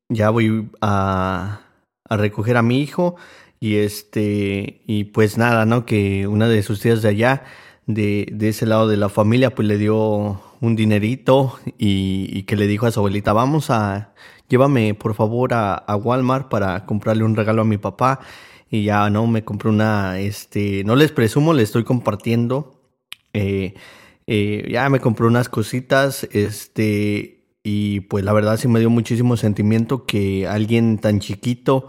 ya 0.08 0.30
voy 0.30 0.70
a, 0.80 1.60
a 2.08 2.18
recoger 2.18 2.56
a 2.56 2.62
mi 2.62 2.82
hijo 2.82 3.18
y 3.60 3.76
este 3.78 4.82
y 4.88 5.06
pues 5.06 5.38
nada, 5.38 5.66
¿no? 5.66 5.86
Que 5.86 6.28
una 6.28 6.48
de 6.48 6.64
sus 6.64 6.80
tías 6.80 7.02
de 7.02 7.10
allá 7.10 7.44
de, 7.86 8.28
de 8.32 8.50
ese 8.50 8.66
lado 8.66 8.88
de 8.88 8.98
la 8.98 9.10
familia 9.10 9.54
pues 9.54 9.68
le 9.68 9.78
dio 9.78 10.42
un 10.62 10.76
dinerito 10.76 11.60
y, 11.78 12.30
y 12.32 12.44
que 12.44 12.56
le 12.56 12.68
dijo 12.68 12.86
a 12.86 12.92
su 12.92 13.00
abuelita, 13.00 13.34
"Vamos 13.34 13.70
a 13.70 14.14
llévame 14.50 14.94
por 14.94 15.14
favor 15.16 15.54
a, 15.54 15.96
Walmart 15.96 16.50
para 16.50 16.86
comprarle 16.86 17.24
un 17.24 17.36
regalo 17.36 17.62
a 17.62 17.66
mi 17.66 17.78
papá. 17.78 18.20
Y 18.70 18.86
ya 18.86 19.10
no, 19.10 19.28
me 19.28 19.44
compré 19.44 19.70
una, 19.70 20.20
este, 20.20 20.84
no 20.84 20.96
les 20.96 21.12
presumo, 21.12 21.54
les 21.54 21.70
estoy 21.70 21.84
compartiendo. 21.84 22.82
Eh, 23.34 23.76
eh, 24.28 24.68
ya 24.72 24.90
me 24.90 25.00
compré 25.00 25.28
unas 25.28 25.50
cositas, 25.50 26.28
este, 26.32 27.46
y 27.64 28.02
pues 28.02 28.26
la 28.26 28.34
verdad 28.34 28.58
sí 28.58 28.68
me 28.68 28.80
dio 28.80 28.90
muchísimo 28.90 29.38
sentimiento 29.38 30.06
que 30.06 30.48
alguien 30.48 30.98
tan 30.98 31.20
chiquito 31.20 31.88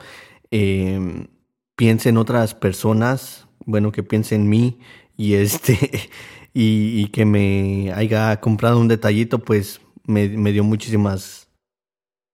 em, 0.51 1.29
piense 1.77 2.11
en 2.11 2.19
otras 2.19 2.55
personas, 2.55 3.49
bueno, 3.65 3.91
que 3.91 4.03
piense 4.03 4.35
en 4.35 4.49
mí 4.49 4.79
y 5.17 5.35
este, 5.35 6.11
y, 6.55 7.09
que 7.09 7.25
me 7.25 7.93
haya 7.95 8.41
comprado 8.41 8.79
un 8.79 8.89
detallito, 8.89 9.39
pues 9.39 9.81
me, 10.05 10.29
me 10.29 10.53
dio 10.53 10.65
muchísimas 10.65 11.49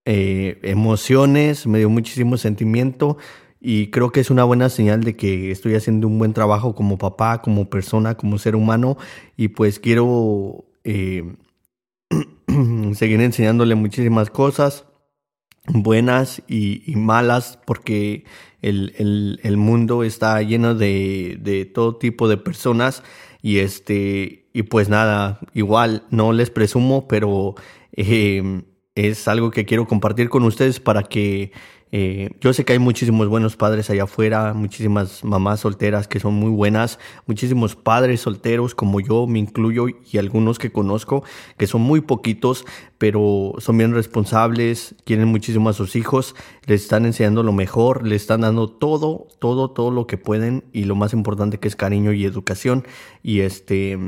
eh, 0.04 0.58
emociones, 0.62 1.66
me 1.66 1.78
dio 1.78 1.88
muchísimo 1.88 2.36
sentimiento 2.36 3.18
y 3.60 3.88
creo 3.90 4.10
que 4.10 4.20
es 4.20 4.30
una 4.30 4.42
buena 4.44 4.68
señal 4.68 5.04
de 5.04 5.14
que 5.14 5.52
estoy 5.52 5.76
haciendo 5.76 6.08
un 6.08 6.18
buen 6.18 6.32
trabajo 6.32 6.74
como 6.74 6.98
papá, 6.98 7.40
como 7.40 7.70
persona, 7.70 8.16
como 8.16 8.38
ser 8.38 8.56
humano 8.56 8.96
y 9.36 9.48
pues 9.48 9.78
quiero 9.78 10.64
eh, 10.82 11.36
seguir 12.94 13.20
enseñándole 13.20 13.76
muchísimas 13.76 14.30
cosas 14.30 14.86
buenas 15.66 16.42
y, 16.48 16.82
malas 16.96 17.58
porque 17.64 18.24
el, 18.62 18.94
el, 18.98 19.40
el, 19.42 19.56
mundo 19.56 20.04
está 20.04 20.40
lleno 20.42 20.74
de, 20.74 21.36
de 21.40 21.66
todo 21.66 21.96
tipo 21.96 22.28
de 22.28 22.36
personas 22.36 23.02
y 23.42 23.58
este 23.58 24.46
y 24.52 24.62
pues 24.62 24.88
nada 24.88 25.40
igual 25.52 26.04
no 26.10 26.32
les 26.32 26.50
presumo 26.50 27.08
pero 27.08 27.54
eh, 27.96 28.62
es 28.94 29.28
algo 29.28 29.50
que 29.50 29.64
quiero 29.64 29.86
compartir 29.86 30.28
con 30.28 30.44
ustedes 30.44 30.80
para 30.80 31.02
que 31.02 31.52
Eh, 31.94 32.30
yo 32.40 32.54
sé 32.54 32.64
que 32.64 32.72
hay 32.72 32.78
muchísimos 32.78 33.28
buenos 33.28 33.56
padres 33.56 33.90
allá 33.90 34.04
afuera, 34.04 34.54
muchísimas 34.54 35.22
mamás 35.24 35.60
solteras 35.60 36.08
que 36.08 36.20
son 36.20 36.32
muy 36.32 36.50
buenas, 36.50 36.98
muchísimos 37.26 37.76
padres 37.76 38.22
solteros 38.22 38.74
como 38.74 39.00
yo 39.00 39.26
me 39.26 39.38
incluyo 39.38 39.86
y 40.10 40.16
algunos 40.16 40.58
que 40.58 40.72
conozco 40.72 41.22
que 41.58 41.66
son 41.66 41.82
muy 41.82 42.00
poquitos, 42.00 42.64
pero 42.96 43.52
son 43.58 43.76
bien 43.76 43.92
responsables, 43.92 44.94
quieren 45.04 45.28
muchísimo 45.28 45.68
a 45.68 45.74
sus 45.74 45.94
hijos, 45.94 46.34
les 46.64 46.82
están 46.82 47.04
enseñando 47.04 47.42
lo 47.42 47.52
mejor, 47.52 48.06
les 48.06 48.22
están 48.22 48.40
dando 48.40 48.70
todo, 48.70 49.28
todo, 49.38 49.70
todo 49.70 49.90
lo 49.90 50.06
que 50.06 50.16
pueden 50.16 50.64
y 50.72 50.84
lo 50.84 50.94
más 50.94 51.12
importante 51.12 51.58
que 51.58 51.68
es 51.68 51.76
cariño 51.76 52.14
y 52.14 52.24
educación. 52.24 52.86
Y 53.22 53.40
este 53.40 53.98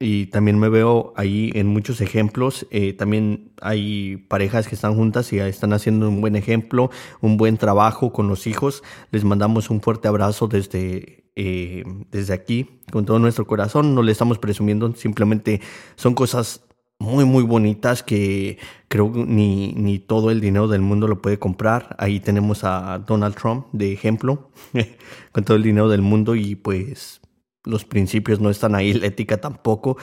y 0.00 0.26
también 0.26 0.58
me 0.58 0.68
veo 0.68 1.12
ahí 1.16 1.50
en 1.54 1.68
muchos 1.68 2.00
ejemplos. 2.00 2.66
Eh, 2.70 2.92
también 2.94 3.52
hay 3.60 4.16
parejas 4.28 4.66
que 4.66 4.74
están 4.74 4.94
juntas 4.96 5.32
y 5.32 5.38
están 5.38 5.72
haciendo 5.72 6.08
un 6.08 6.20
buen 6.20 6.36
ejemplo, 6.36 6.90
un 7.20 7.36
buen 7.36 7.56
trabajo 7.56 8.12
con 8.12 8.28
los 8.28 8.46
hijos. 8.46 8.82
Les 9.12 9.24
mandamos 9.24 9.70
un 9.70 9.80
fuerte 9.80 10.08
abrazo 10.08 10.48
desde, 10.48 11.24
eh, 11.36 11.84
desde 12.10 12.34
aquí, 12.34 12.80
con 12.90 13.04
todo 13.04 13.18
nuestro 13.18 13.46
corazón. 13.46 13.94
No 13.94 14.02
le 14.02 14.12
estamos 14.12 14.38
presumiendo, 14.38 14.92
simplemente 14.94 15.60
son 15.96 16.14
cosas 16.14 16.64
muy, 16.98 17.24
muy 17.24 17.44
bonitas 17.44 18.02
que 18.02 18.58
creo 18.88 19.10
ni, 19.14 19.72
ni 19.74 19.98
todo 19.98 20.30
el 20.30 20.40
dinero 20.40 20.68
del 20.68 20.80
mundo 20.80 21.06
lo 21.06 21.22
puede 21.22 21.38
comprar. 21.38 21.94
Ahí 21.98 22.20
tenemos 22.20 22.64
a 22.64 22.98
Donald 22.98 23.36
Trump 23.36 23.66
de 23.72 23.92
ejemplo, 23.92 24.50
con 25.32 25.44
todo 25.44 25.56
el 25.56 25.62
dinero 25.62 25.88
del 25.88 26.02
mundo 26.02 26.34
y 26.34 26.56
pues 26.56 27.20
los 27.64 27.84
principios 27.84 28.40
no 28.40 28.50
están 28.50 28.74
ahí, 28.74 28.92
la 28.94 29.06
ética 29.06 29.40
tampoco 29.40 29.96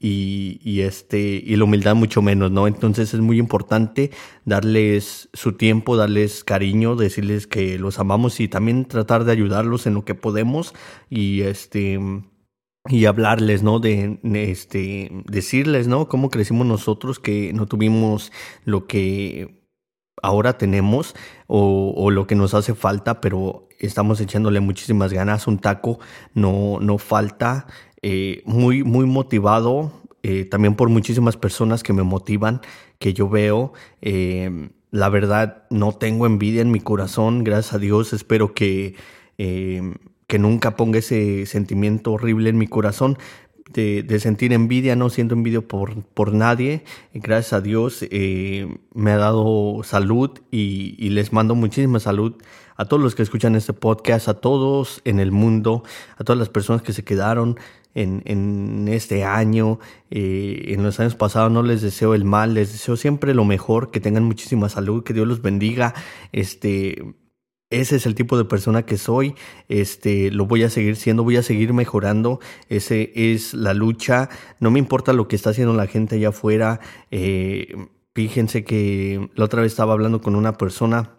y, 0.00 0.60
y, 0.62 0.82
este 0.82 1.42
y 1.44 1.56
la 1.56 1.64
humildad 1.64 1.94
mucho 1.94 2.22
menos, 2.22 2.50
¿no? 2.50 2.66
Entonces 2.66 3.14
es 3.14 3.20
muy 3.20 3.38
importante 3.38 4.10
darles 4.44 5.28
su 5.32 5.54
tiempo, 5.54 5.96
darles 5.96 6.44
cariño, 6.44 6.96
decirles 6.96 7.46
que 7.46 7.78
los 7.78 7.98
amamos 7.98 8.38
y 8.40 8.48
también 8.48 8.84
tratar 8.84 9.24
de 9.24 9.32
ayudarlos 9.32 9.86
en 9.86 9.94
lo 9.94 10.04
que 10.04 10.14
podemos 10.14 10.74
y 11.10 11.42
este 11.42 11.98
y 12.88 13.04
hablarles, 13.06 13.62
¿no? 13.62 13.80
De, 13.80 14.18
este 14.32 15.10
decirles, 15.26 15.88
¿no? 15.88 16.08
Cómo 16.08 16.30
crecimos 16.30 16.66
nosotros 16.66 17.18
que 17.18 17.52
no 17.52 17.66
tuvimos 17.66 18.32
lo 18.64 18.86
que 18.86 19.66
ahora 20.22 20.58
tenemos 20.58 21.14
o, 21.50 22.10
lo 22.10 22.26
que 22.26 22.34
nos 22.34 22.52
hace 22.52 22.74
falta, 22.74 23.20
pero 23.20 23.68
estamos 23.78 24.20
echándole 24.20 24.60
muchísimas 24.60 25.12
ganas. 25.12 25.46
Un 25.46 25.58
taco 25.58 25.98
no, 26.34 26.78
no 26.80 26.98
falta. 26.98 27.66
Eh, 28.02 28.42
muy, 28.44 28.84
muy 28.84 29.06
motivado. 29.06 29.92
Eh, 30.22 30.44
también 30.44 30.74
por 30.74 30.90
muchísimas 30.90 31.36
personas 31.36 31.82
que 31.82 31.94
me 31.94 32.02
motivan, 32.02 32.60
que 32.98 33.14
yo 33.14 33.30
veo. 33.30 33.72
Eh, 34.02 34.68
la 34.90 35.08
verdad, 35.08 35.64
no 35.70 35.92
tengo 35.92 36.26
envidia 36.26 36.60
en 36.60 36.70
mi 36.70 36.80
corazón, 36.80 37.44
gracias 37.44 37.74
a 37.74 37.78
Dios. 37.78 38.12
Espero 38.12 38.52
que, 38.52 38.94
que 39.38 40.38
nunca 40.38 40.76
ponga 40.76 40.98
ese 40.98 41.46
sentimiento 41.46 42.12
horrible 42.12 42.50
en 42.50 42.58
mi 42.58 42.66
corazón. 42.66 43.16
De, 43.72 44.18
sentir 44.20 44.52
envidia, 44.52 44.96
no 44.96 45.10
siento 45.10 45.34
envidia 45.34 45.60
por, 45.60 46.02
por 46.02 46.32
nadie. 46.32 46.84
Gracias 47.14 47.52
a 47.52 47.60
Dios 47.60 48.04
me 48.10 49.10
ha 49.10 49.16
dado 49.16 49.82
salud 49.84 50.30
y, 50.50 50.96
y 50.98 51.10
les 51.10 51.32
mando 51.32 51.54
muchísima 51.54 52.00
salud 52.00 52.34
a 52.76 52.84
todos 52.84 53.02
los 53.02 53.14
que 53.14 53.22
escuchan 53.22 53.56
este 53.56 53.72
podcast, 53.72 54.28
a 54.28 54.34
todos 54.34 55.02
en 55.04 55.18
el 55.18 55.32
mundo, 55.32 55.82
a 56.16 56.24
todas 56.24 56.38
las 56.38 56.48
personas 56.48 56.80
que 56.82 56.92
se 56.92 57.04
quedaron 57.04 57.58
en, 57.94 58.22
en 58.24 58.88
este 58.88 59.24
año, 59.24 59.80
eh, 60.10 60.66
en 60.68 60.84
los 60.84 61.00
años 61.00 61.16
pasados, 61.16 61.50
no 61.50 61.64
les 61.64 61.82
deseo 61.82 62.14
el 62.14 62.24
mal, 62.24 62.54
les 62.54 62.72
deseo 62.72 62.96
siempre 62.96 63.34
lo 63.34 63.44
mejor, 63.44 63.90
que 63.90 64.00
tengan 64.00 64.24
muchísima 64.24 64.68
salud, 64.68 65.02
que 65.02 65.12
Dios 65.12 65.26
los 65.26 65.42
bendiga, 65.42 65.94
este, 66.30 67.14
ese 67.70 67.96
es 67.96 68.06
el 68.06 68.14
tipo 68.14 68.38
de 68.38 68.44
persona 68.44 68.84
que 68.84 68.96
soy, 68.96 69.34
este, 69.68 70.30
lo 70.30 70.46
voy 70.46 70.62
a 70.62 70.70
seguir 70.70 70.96
siendo, 70.96 71.24
voy 71.24 71.36
a 71.36 71.42
seguir 71.42 71.72
mejorando, 71.74 72.40
ese 72.68 73.12
es 73.14 73.52
la 73.54 73.74
lucha, 73.74 74.30
no 74.58 74.70
me 74.70 74.78
importa 74.78 75.12
lo 75.12 75.28
que 75.28 75.36
está 75.36 75.50
haciendo 75.50 75.74
la 75.74 75.86
gente 75.86 76.16
allá 76.16 76.30
afuera, 76.30 76.80
eh, 77.10 77.88
fíjense 78.14 78.64
que 78.64 79.28
la 79.34 79.44
otra 79.44 79.62
vez 79.62 79.72
estaba 79.72 79.92
hablando 79.92 80.20
con 80.20 80.34
una 80.34 80.54
persona 80.54 81.17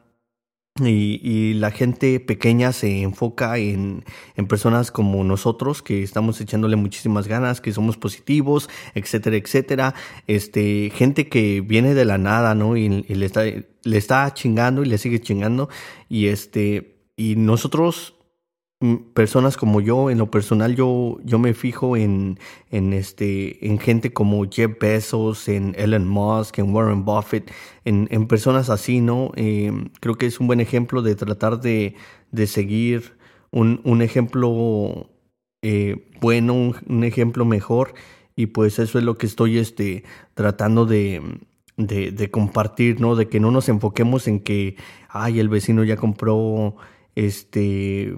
y, 0.81 1.19
y, 1.23 1.53
la 1.53 1.71
gente 1.71 2.19
pequeña 2.19 2.71
se 2.73 3.01
enfoca 3.01 3.57
en, 3.57 4.03
en, 4.35 4.47
personas 4.47 4.91
como 4.91 5.23
nosotros, 5.23 5.81
que 5.81 6.03
estamos 6.03 6.39
echándole 6.41 6.75
muchísimas 6.75 7.27
ganas, 7.27 7.61
que 7.61 7.71
somos 7.71 7.97
positivos, 7.97 8.69
etcétera, 8.95 9.37
etcétera. 9.37 9.95
Este, 10.27 10.91
gente 10.93 11.27
que 11.29 11.61
viene 11.61 11.93
de 11.93 12.05
la 12.05 12.17
nada, 12.17 12.55
¿no? 12.55 12.77
Y, 12.77 13.05
y 13.07 13.15
le, 13.15 13.25
está, 13.25 13.43
le 13.43 13.97
está 13.97 14.33
chingando 14.33 14.83
y 14.83 14.85
le 14.85 14.97
sigue 14.97 15.19
chingando. 15.19 15.69
Y 16.07 16.27
este, 16.27 16.99
y 17.17 17.35
nosotros 17.35 18.15
personas 19.13 19.57
como 19.57 19.81
yo, 19.81 20.09
en 20.09 20.17
lo 20.17 20.31
personal, 20.31 20.75
yo, 20.75 21.17
yo 21.25 21.37
me 21.37 21.53
fijo 21.53 21.97
en, 21.97 22.39
en, 22.71 22.93
este, 22.93 23.67
en 23.67 23.77
gente 23.77 24.13
como 24.13 24.49
Jeff 24.49 24.71
Bezos, 24.79 25.49
en 25.49 25.75
Elon 25.77 26.07
Musk, 26.07 26.59
en 26.59 26.73
Warren 26.73 27.03
Buffett, 27.03 27.51
en, 27.83 28.07
en 28.09 28.27
personas 28.27 28.69
así, 28.69 29.01
¿no? 29.01 29.31
Eh, 29.35 29.71
creo 29.99 30.15
que 30.15 30.27
es 30.27 30.39
un 30.39 30.47
buen 30.47 30.61
ejemplo 30.61 31.01
de 31.01 31.15
tratar 31.15 31.59
de, 31.59 31.95
de 32.31 32.47
seguir 32.47 33.17
un, 33.51 33.81
un 33.83 34.01
ejemplo 34.01 35.09
eh, 35.61 36.07
bueno, 36.21 36.53
un, 36.53 36.75
un, 36.87 37.03
ejemplo 37.03 37.43
mejor, 37.43 37.93
y 38.37 38.45
pues 38.47 38.79
eso 38.79 38.97
es 38.97 39.03
lo 39.03 39.17
que 39.17 39.25
estoy 39.25 39.57
este, 39.57 40.05
tratando 40.35 40.85
de, 40.85 41.21
de, 41.75 42.11
de 42.11 42.31
compartir, 42.31 43.01
¿no? 43.01 43.17
De 43.17 43.27
que 43.27 43.41
no 43.41 43.51
nos 43.51 43.67
enfoquemos 43.67 44.27
en 44.29 44.39
que, 44.39 44.77
ay, 45.09 45.39
el 45.41 45.49
vecino 45.49 45.83
ya 45.83 45.97
compró 45.97 46.77
este 47.15 48.13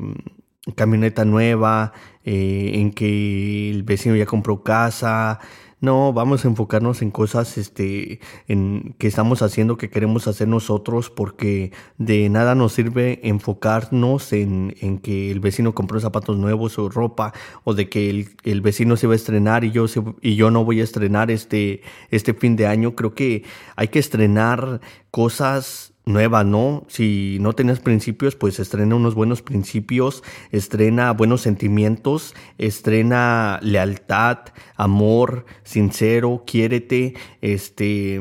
camioneta 0.71 1.25
nueva, 1.25 1.93
eh, 2.23 2.71
en 2.75 2.91
que 2.91 3.69
el 3.71 3.84
vecino 3.84 4.15
ya 4.15 4.25
compró 4.25 4.63
casa. 4.63 5.39
No, 5.81 6.13
vamos 6.13 6.45
a 6.45 6.47
enfocarnos 6.47 7.01
en 7.01 7.10
cosas 7.10 7.57
este, 7.57 8.19
en, 8.47 8.93
que 8.99 9.07
estamos 9.07 9.41
haciendo, 9.41 9.77
que 9.77 9.89
queremos 9.89 10.27
hacer 10.27 10.47
nosotros, 10.47 11.10
porque 11.10 11.71
de 11.97 12.29
nada 12.29 12.53
nos 12.53 12.73
sirve 12.73 13.19
enfocarnos 13.23 14.31
en, 14.31 14.75
en 14.79 14.99
que 14.99 15.31
el 15.31 15.39
vecino 15.39 15.73
compró 15.73 15.99
zapatos 15.99 16.38
nuevos 16.38 16.77
o 16.77 16.88
ropa, 16.88 17.34
o 17.63 17.73
de 17.73 17.89
que 17.89 18.12
el, 18.12 18.29
el 18.43 18.62
vecino 18.62 18.95
se 18.95 19.07
va 19.07 19.13
a 19.13 19.15
estrenar 19.15 19.63
y 19.63 19.71
yo, 19.71 19.88
se, 19.88 20.03
y 20.21 20.36
yo 20.36 20.51
no 20.51 20.63
voy 20.63 20.81
a 20.81 20.84
estrenar 20.84 21.31
este, 21.31 21.81
este 22.12 22.36
fin 22.36 22.55
de 22.55 22.67
año. 22.67 22.95
Creo 22.95 23.15
que 23.15 23.43
hay 23.75 23.88
que 23.88 23.97
estrenar 23.97 24.81
cosas 25.10 25.90
nueva, 26.05 26.43
¿no? 26.43 26.85
Si 26.87 27.37
no 27.41 27.53
tenías 27.53 27.79
principios, 27.79 28.35
pues 28.35 28.59
estrena 28.59 28.95
unos 28.95 29.15
buenos 29.15 29.41
principios, 29.41 30.23
estrena 30.51 31.11
buenos 31.11 31.41
sentimientos, 31.41 32.35
estrena 32.57 33.59
lealtad, 33.61 34.39
amor, 34.75 35.45
sincero, 35.63 36.43
quiérete, 36.45 37.13
este, 37.41 38.19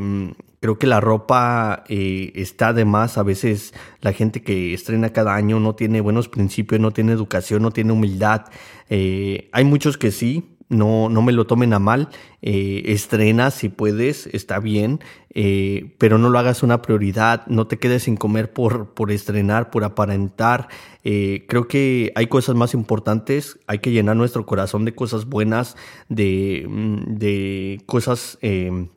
creo 0.61 0.79
que 0.79 0.87
la 0.87 1.01
ropa 1.01 1.85
eh, 1.89 2.33
está 2.35 2.73
de 2.73 2.85
más, 2.85 3.17
a 3.17 3.23
veces 3.23 3.73
la 4.01 4.13
gente 4.13 4.43
que 4.43 4.75
estrena 4.75 5.13
cada 5.13 5.35
año 5.35 5.59
no 5.59 5.75
tiene 5.75 6.01
buenos 6.01 6.29
principios, 6.29 6.81
no 6.81 6.91
tiene 6.91 7.13
educación, 7.13 7.63
no 7.63 7.71
tiene 7.71 7.93
humildad, 7.93 8.47
eh, 8.91 9.49
hay 9.53 9.65
muchos 9.65 9.97
que 9.97 10.11
sí, 10.11 10.57
no, 10.71 11.09
no 11.09 11.21
me 11.21 11.33
lo 11.33 11.47
tomen 11.47 11.75
a 11.75 11.79
mal, 11.79 12.09
eh, 12.41 12.83
estrena 12.87 13.51
si 13.51 13.69
puedes, 13.69 14.29
está 14.29 14.61
bien, 14.61 15.01
eh, 15.35 15.95
pero 15.99 16.17
no 16.17 16.31
lo 16.31 16.39
hagas 16.39 16.63
una 16.63 16.81
prioridad, 16.81 17.47
no 17.49 17.67
te 17.67 17.79
quedes 17.79 18.05
sin 18.05 18.17
comer 18.17 18.53
por, 18.53 18.95
por 18.95 19.11
estrenar, 19.11 19.71
por 19.71 19.85
aparentar. 19.85 20.69
Eh, 21.05 21.45
creo 21.49 21.69
que 21.69 22.13
hay 22.15 22.29
cosas 22.29 22.55
más 22.55 22.73
importantes, 22.73 23.59
hay 23.67 23.81
que 23.81 23.91
llenar 23.91 24.17
nuestro 24.17 24.47
corazón 24.47 24.85
de 24.85 24.95
cosas 24.95 25.27
buenas, 25.27 25.77
de, 26.09 26.65
mm, 26.67 27.17
de 27.17 27.83
cosas... 27.87 28.39
Eh, 28.41 28.89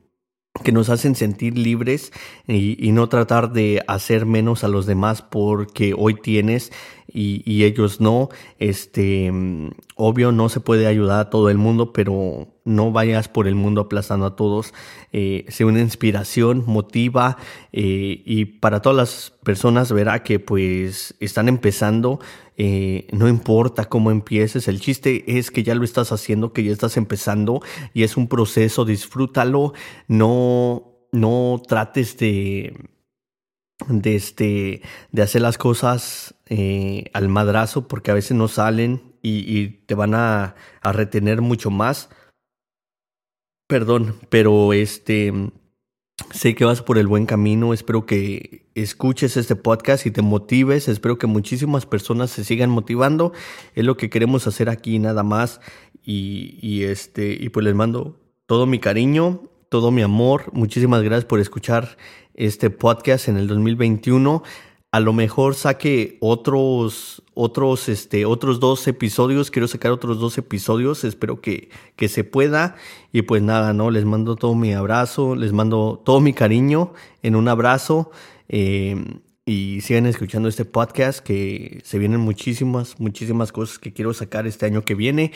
que 0.63 0.71
nos 0.71 0.89
hacen 0.89 1.15
sentir 1.15 1.57
libres 1.57 2.11
y, 2.47 2.91
no 2.91 3.09
tratar 3.09 3.53
de 3.53 3.83
hacer 3.87 4.27
menos 4.27 4.63
a 4.63 4.67
los 4.67 4.85
demás 4.85 5.23
porque 5.23 5.95
hoy 5.97 6.13
tienes 6.13 6.71
y, 7.13 7.63
ellos 7.63 8.01
no. 8.01 8.29
Este, 8.59 9.31
obvio, 9.95 10.31
no 10.31 10.49
se 10.49 10.59
puede 10.59 10.87
ayudar 10.87 11.19
a 11.19 11.29
todo 11.29 11.49
el 11.49 11.57
mundo, 11.57 11.93
pero 11.93 12.47
no 12.65 12.91
vayas 12.91 13.27
por 13.27 13.47
el 13.47 13.55
mundo 13.55 13.81
aplastando 13.81 14.25
a 14.25 14.35
todos. 14.35 14.73
Eh, 15.11 15.45
sea 15.49 15.67
una 15.67 15.79
inspiración, 15.79 16.63
motiva 16.65 17.37
eh, 17.71 18.21
y 18.25 18.45
para 18.45 18.81
todas 18.81 18.97
las 18.97 19.33
personas 19.43 19.91
verá 19.91 20.23
que 20.23 20.39
pues 20.39 21.15
están 21.19 21.47
empezando. 21.47 22.19
Eh, 22.57 23.07
no 23.11 23.27
importa 23.27 23.85
cómo 23.85 24.11
empieces, 24.11 24.67
el 24.67 24.79
chiste 24.79 25.39
es 25.39 25.49
que 25.49 25.63
ya 25.63 25.73
lo 25.73 25.83
estás 25.83 26.11
haciendo, 26.11 26.53
que 26.53 26.63
ya 26.63 26.71
estás 26.71 26.97
empezando 26.97 27.61
y 27.95 28.03
es 28.03 28.15
un 28.15 28.27
proceso, 28.27 28.85
disfrútalo, 28.85 29.73
no, 30.07 30.83
no 31.11 31.61
trates 31.67 32.15
de, 32.17 32.92
de, 33.87 34.15
este, 34.15 34.81
de 35.11 35.21
hacer 35.21 35.41
las 35.41 35.57
cosas 35.57 36.35
eh, 36.47 37.05
al 37.13 37.29
madrazo 37.29 37.87
porque 37.87 38.11
a 38.11 38.15
veces 38.15 38.37
no 38.37 38.47
salen 38.47 39.13
y, 39.21 39.69
te 39.85 39.95
van 39.95 40.15
a, 40.15 40.55
a, 40.81 40.91
retener 40.91 41.41
mucho 41.41 41.71
más. 41.71 42.09
Perdón, 43.67 44.17
pero 44.29 44.73
este 44.73 45.31
Sé 46.31 46.53
que 46.53 46.63
vas 46.63 46.83
por 46.83 46.99
el 46.99 47.07
buen 47.07 47.25
camino, 47.25 47.73
espero 47.73 48.05
que 48.05 48.67
escuches 48.75 49.35
este 49.35 49.55
podcast 49.55 50.05
y 50.05 50.11
te 50.11 50.21
motives, 50.21 50.87
espero 50.87 51.17
que 51.17 51.25
muchísimas 51.25 51.87
personas 51.87 52.29
se 52.29 52.43
sigan 52.43 52.69
motivando, 52.69 53.33
es 53.73 53.83
lo 53.83 53.97
que 53.97 54.11
queremos 54.11 54.45
hacer 54.45 54.69
aquí 54.69 54.99
nada 54.99 55.23
más. 55.23 55.59
Y, 56.03 56.59
y 56.61 56.83
este 56.83 57.35
y 57.39 57.49
pues 57.49 57.63
les 57.63 57.73
mando 57.73 58.19
todo 58.45 58.67
mi 58.67 58.77
cariño, 58.77 59.49
todo 59.69 59.89
mi 59.89 60.03
amor, 60.03 60.51
muchísimas 60.53 61.01
gracias 61.01 61.25
por 61.25 61.39
escuchar 61.39 61.97
este 62.35 62.69
podcast 62.69 63.27
en 63.27 63.37
el 63.37 63.47
2021 63.47 64.43
a 64.93 64.99
lo 64.99 65.11
mejor 65.11 65.55
saque 65.55 66.19
otros, 66.19 67.23
otros, 67.33 67.89
este, 67.89 68.25
otros 68.25 68.59
dos 68.59 68.87
episodios. 68.87 69.49
Quiero 69.49 69.67
sacar 69.67 69.91
otros 69.91 70.19
dos 70.19 70.37
episodios. 70.37 71.03
Espero 71.03 71.41
que, 71.41 71.69
que 71.95 72.07
se 72.07 72.23
pueda. 72.23 72.75
Y 73.11 73.23
pues 73.23 73.41
nada, 73.41 73.73
¿no? 73.73 73.89
Les 73.89 74.05
mando 74.05 74.35
todo 74.35 74.53
mi 74.53 74.71
abrazo, 74.71 75.35
les 75.35 75.51
mando 75.51 75.99
todo 76.05 76.21
mi 76.21 76.33
cariño 76.33 76.93
en 77.23 77.35
un 77.35 77.47
abrazo. 77.47 78.11
Eh, 78.49 79.03
y 79.47 79.81
sigan 79.81 80.05
escuchando 80.05 80.47
este 80.47 80.63
podcast 80.63 81.21
que 81.21 81.81
se 81.83 81.97
vienen 81.97 82.19
muchísimas, 82.19 82.99
muchísimas 82.99 83.51
cosas 83.51 83.79
que 83.79 83.93
quiero 83.93 84.13
sacar 84.13 84.45
este 84.45 84.67
año 84.67 84.85
que 84.85 84.93
viene. 84.93 85.31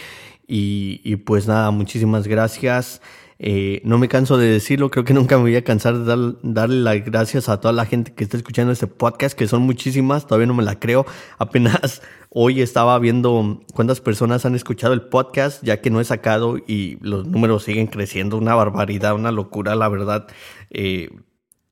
Y, 0.47 1.01
y 1.03 1.15
pues 1.15 1.47
nada, 1.47 1.71
muchísimas 1.71 2.27
gracias. 2.27 3.01
Eh, 3.39 3.82
no 3.84 4.00
me 4.00 4.08
canso 4.08 4.38
de 4.38 4.47
decirlo, 4.47 4.89
creo 4.89 5.06
que 5.06 5.13
nunca 5.13 5.38
me 5.38 5.43
voy 5.43 5.56
a 5.56 5.63
cansar 5.63 5.97
de 5.97 6.06
dar, 6.06 6.36
darle 6.41 6.78
las 6.78 7.06
gracias 7.06 7.50
a 7.50 7.60
toda 7.60 7.71
la 7.71 7.86
gente 7.86 8.13
que 8.13 8.23
está 8.23 8.36
escuchando 8.36 8.71
este 8.73 8.88
podcast, 8.88 9.38
que 9.38 9.47
son 9.47 9.62
muchísimas, 9.62 10.26
todavía 10.26 10.47
no 10.47 10.56
me 10.56 10.63
la 10.63 10.80
creo. 10.80 11.06
Apenas 11.38 12.02
hoy 12.30 12.62
estaba 12.62 12.97
viendo 13.00 13.62
cuántas 13.73 14.02
personas 14.02 14.45
han 14.45 14.56
escuchado 14.56 14.93
el 14.93 15.04
podcast, 15.04 15.63
ya 15.63 15.82
que 15.82 15.89
no 15.89 16.02
he 16.02 16.06
sacado 16.06 16.58
y 16.58 16.97
los 17.02 17.28
números 17.28 17.63
siguen 17.63 17.88
creciendo, 17.88 18.38
una 18.38 18.56
barbaridad, 18.56 19.13
una 19.13 19.32
locura, 19.32 19.76
la 19.76 19.88
verdad. 19.88 20.28
Eh, 20.71 21.10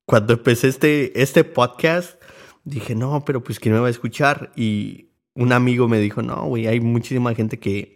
cuando 0.06 0.34
empecé 0.34 0.67
este, 0.67 1.19
este 1.21 1.43
podcast, 1.43 2.21
dije, 2.63 2.93
no, 2.93 3.23
pero 3.25 3.43
pues 3.43 3.60
¿quién 3.60 3.73
me 3.73 3.82
va 3.82 3.88
a 3.88 3.91
escuchar? 3.91 4.51
Y 4.56 5.10
un 5.34 5.51
amigo 5.51 5.88
me 5.88 5.99
dijo, 5.99 6.21
no, 6.21 6.45
güey, 6.45 6.67
hay 6.67 6.80
muchísima 6.80 7.34
gente 7.34 7.60
que 7.60 7.95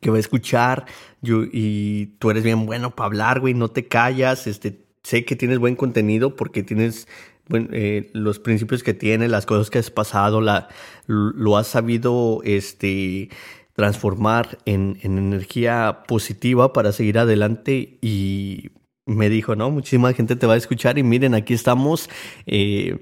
que 0.00 0.10
va 0.10 0.16
a 0.16 0.20
escuchar 0.20 0.86
yo, 1.20 1.42
y 1.44 2.16
tú 2.18 2.30
eres 2.30 2.42
bien 2.42 2.66
bueno 2.66 2.94
para 2.94 3.06
hablar, 3.06 3.40
güey, 3.40 3.54
no 3.54 3.68
te 3.68 3.86
callas, 3.86 4.46
este, 4.46 4.84
sé 5.02 5.24
que 5.24 5.36
tienes 5.36 5.58
buen 5.58 5.76
contenido 5.76 6.36
porque 6.36 6.62
tienes 6.62 7.06
eh, 7.50 8.10
los 8.12 8.38
principios 8.38 8.82
que 8.82 8.94
tienes, 8.94 9.30
las 9.30 9.46
cosas 9.46 9.70
que 9.70 9.78
has 9.78 9.90
pasado, 9.90 10.40
la, 10.40 10.68
lo 11.06 11.56
has 11.56 11.66
sabido 11.66 12.40
este, 12.44 13.30
transformar 13.74 14.58
en, 14.64 14.98
en 15.02 15.18
energía 15.18 16.04
positiva 16.06 16.72
para 16.72 16.92
seguir 16.92 17.18
adelante. 17.18 17.98
Y 18.00 18.70
me 19.06 19.28
dijo, 19.28 19.56
no, 19.56 19.70
muchísima 19.70 20.12
gente 20.12 20.36
te 20.36 20.46
va 20.46 20.54
a 20.54 20.58
escuchar 20.58 20.98
y 20.98 21.02
miren, 21.02 21.34
aquí 21.34 21.54
estamos, 21.54 22.08
eh, 22.46 22.98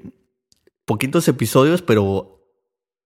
poquitos 0.84 1.28
episodios, 1.28 1.82
pero 1.82 2.39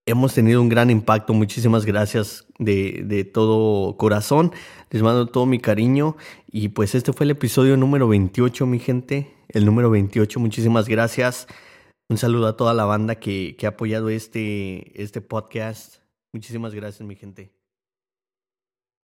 hemos 0.05 0.33
tenido 0.33 0.61
un 0.61 0.69
gran 0.69 0.89
impacto. 0.89 1.33
Muchísimas 1.33 1.85
gracias 1.85 2.45
de, 2.59 3.03
de, 3.05 3.23
todo 3.23 3.97
corazón. 3.97 4.51
Les 4.91 5.01
mando 5.01 5.27
todo 5.27 5.45
mi 5.45 5.59
cariño. 5.59 6.15
Y 6.47 6.69
pues 6.69 6.95
este 6.95 7.13
fue 7.13 7.25
el 7.25 7.31
episodio 7.31 7.77
número 7.77 8.07
28, 8.07 8.65
mi 8.65 8.79
gente. 8.79 9.33
El 9.49 9.65
número 9.65 9.89
28. 9.89 10.39
Muchísimas 10.39 10.87
gracias. 10.87 11.47
Un 12.07 12.17
saludo 12.17 12.47
a 12.47 12.57
toda 12.57 12.73
la 12.73 12.85
banda 12.85 13.15
que, 13.15 13.55
que 13.57 13.65
ha 13.65 13.69
apoyado 13.69 14.09
este, 14.09 15.01
este 15.01 15.21
podcast. 15.21 15.97
Muchísimas 16.33 16.75
gracias, 16.75 17.07
mi 17.07 17.15
gente. 17.15 17.51